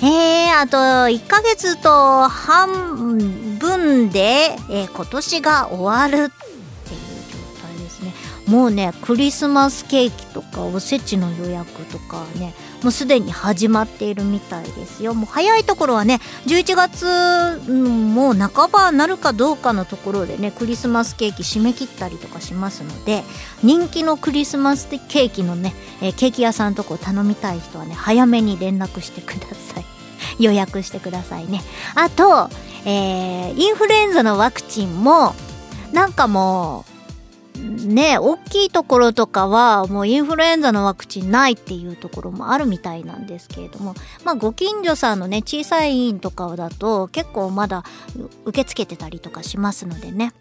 [0.00, 3.18] えー、あと1か月と半
[3.58, 8.12] 分で、えー今年が終わるっていう状態ですね。
[8.46, 15.14] もうね、クリスマスケーキとかおせちの予約とかね、もうすでに始まっているみたいですよ。
[15.14, 23.24] もう早いところはね、11月、んもう半ばなるかどうかのところでね、クリスマスケーキ締め切ったりとかしますので、
[23.62, 29.84] 人気のクリスマスケーキのね、えケーキ屋さんとこ頼みたい人はね、早めに連絡してください。
[30.38, 31.62] 予約してくださいね。
[31.94, 32.48] あと、
[32.84, 35.34] えーインフルエンザのワクチンも、
[35.92, 36.87] なんかもう、
[37.58, 43.94] ね、大きいところとかは、もうインフルエンザのワクチンないっていうところもあるみたいなんですけれども、
[44.24, 47.84] まあ、ご近所さんのね、小さい院とかだと、結構まだ
[48.44, 50.32] 受け付けてたりとかしますのでね。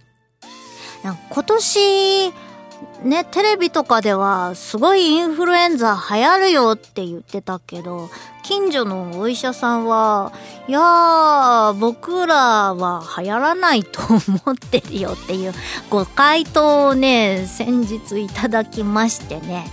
[1.03, 2.33] 今年、
[3.03, 8.09] ね、テレビとかではすごいインフルエンザ流行るよって言ってたけど、
[8.43, 10.31] 近所のお医者さんは、
[10.67, 14.19] いやー、僕らは流行らないと思
[14.53, 15.53] ってるよっていう
[15.89, 19.67] ご回答をね、先日いただきましてね。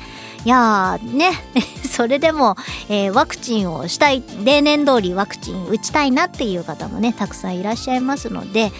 [0.44, 1.32] いやーね
[1.90, 2.56] それでも、
[2.90, 8.70] えーワクチンをしたい例年通りワクチン打ちたいなっていう方もねたくさんいらっしゃいますので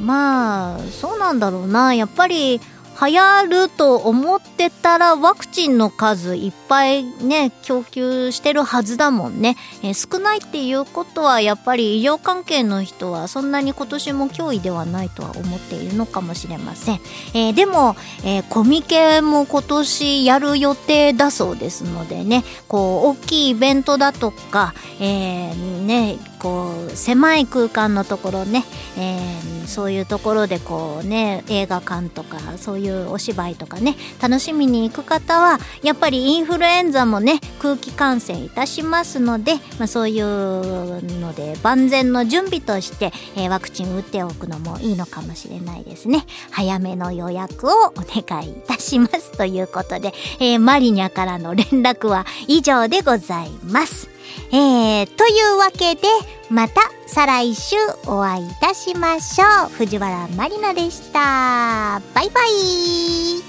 [0.00, 2.60] まあそうなんだろうなやっぱり
[3.00, 17.00] 流行ると思ってたらワクチンの数いっぱいね供給してるはずだもんね、えー少ないっていうことはやっぱり医療関係の人はそんなに今年も脅威ではないとは思っているのかもしれません、
[17.34, 28.64] えーでも、えーコミケも今年やる予定だそうですのでねこう大きいイベントだとか、えねこう狭い空間のところね、
[28.98, 54.12] えーそういうところでこうね映画館とかそういうお芝居とかね楽しみに行く方はやっぱりインフルエンザもね空気感染いたしますので、まあ、そういうので万全の準備として、えーワクチン打っておくのもいいのかもしれないですね早めの予約をお願いいたしますということで、えーマリニャからの連絡は以上でございます。
[54.50, 56.02] えー、というわけで、
[56.50, 59.68] また再来週お会いいたしましょう。
[59.70, 62.00] 藤原まりなでした。
[62.14, 63.42] バイバイ。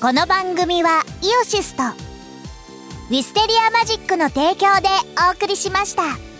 [0.00, 4.88] この番組はイオシスとウィステリアマジックの提供で
[5.28, 6.37] お送りしました。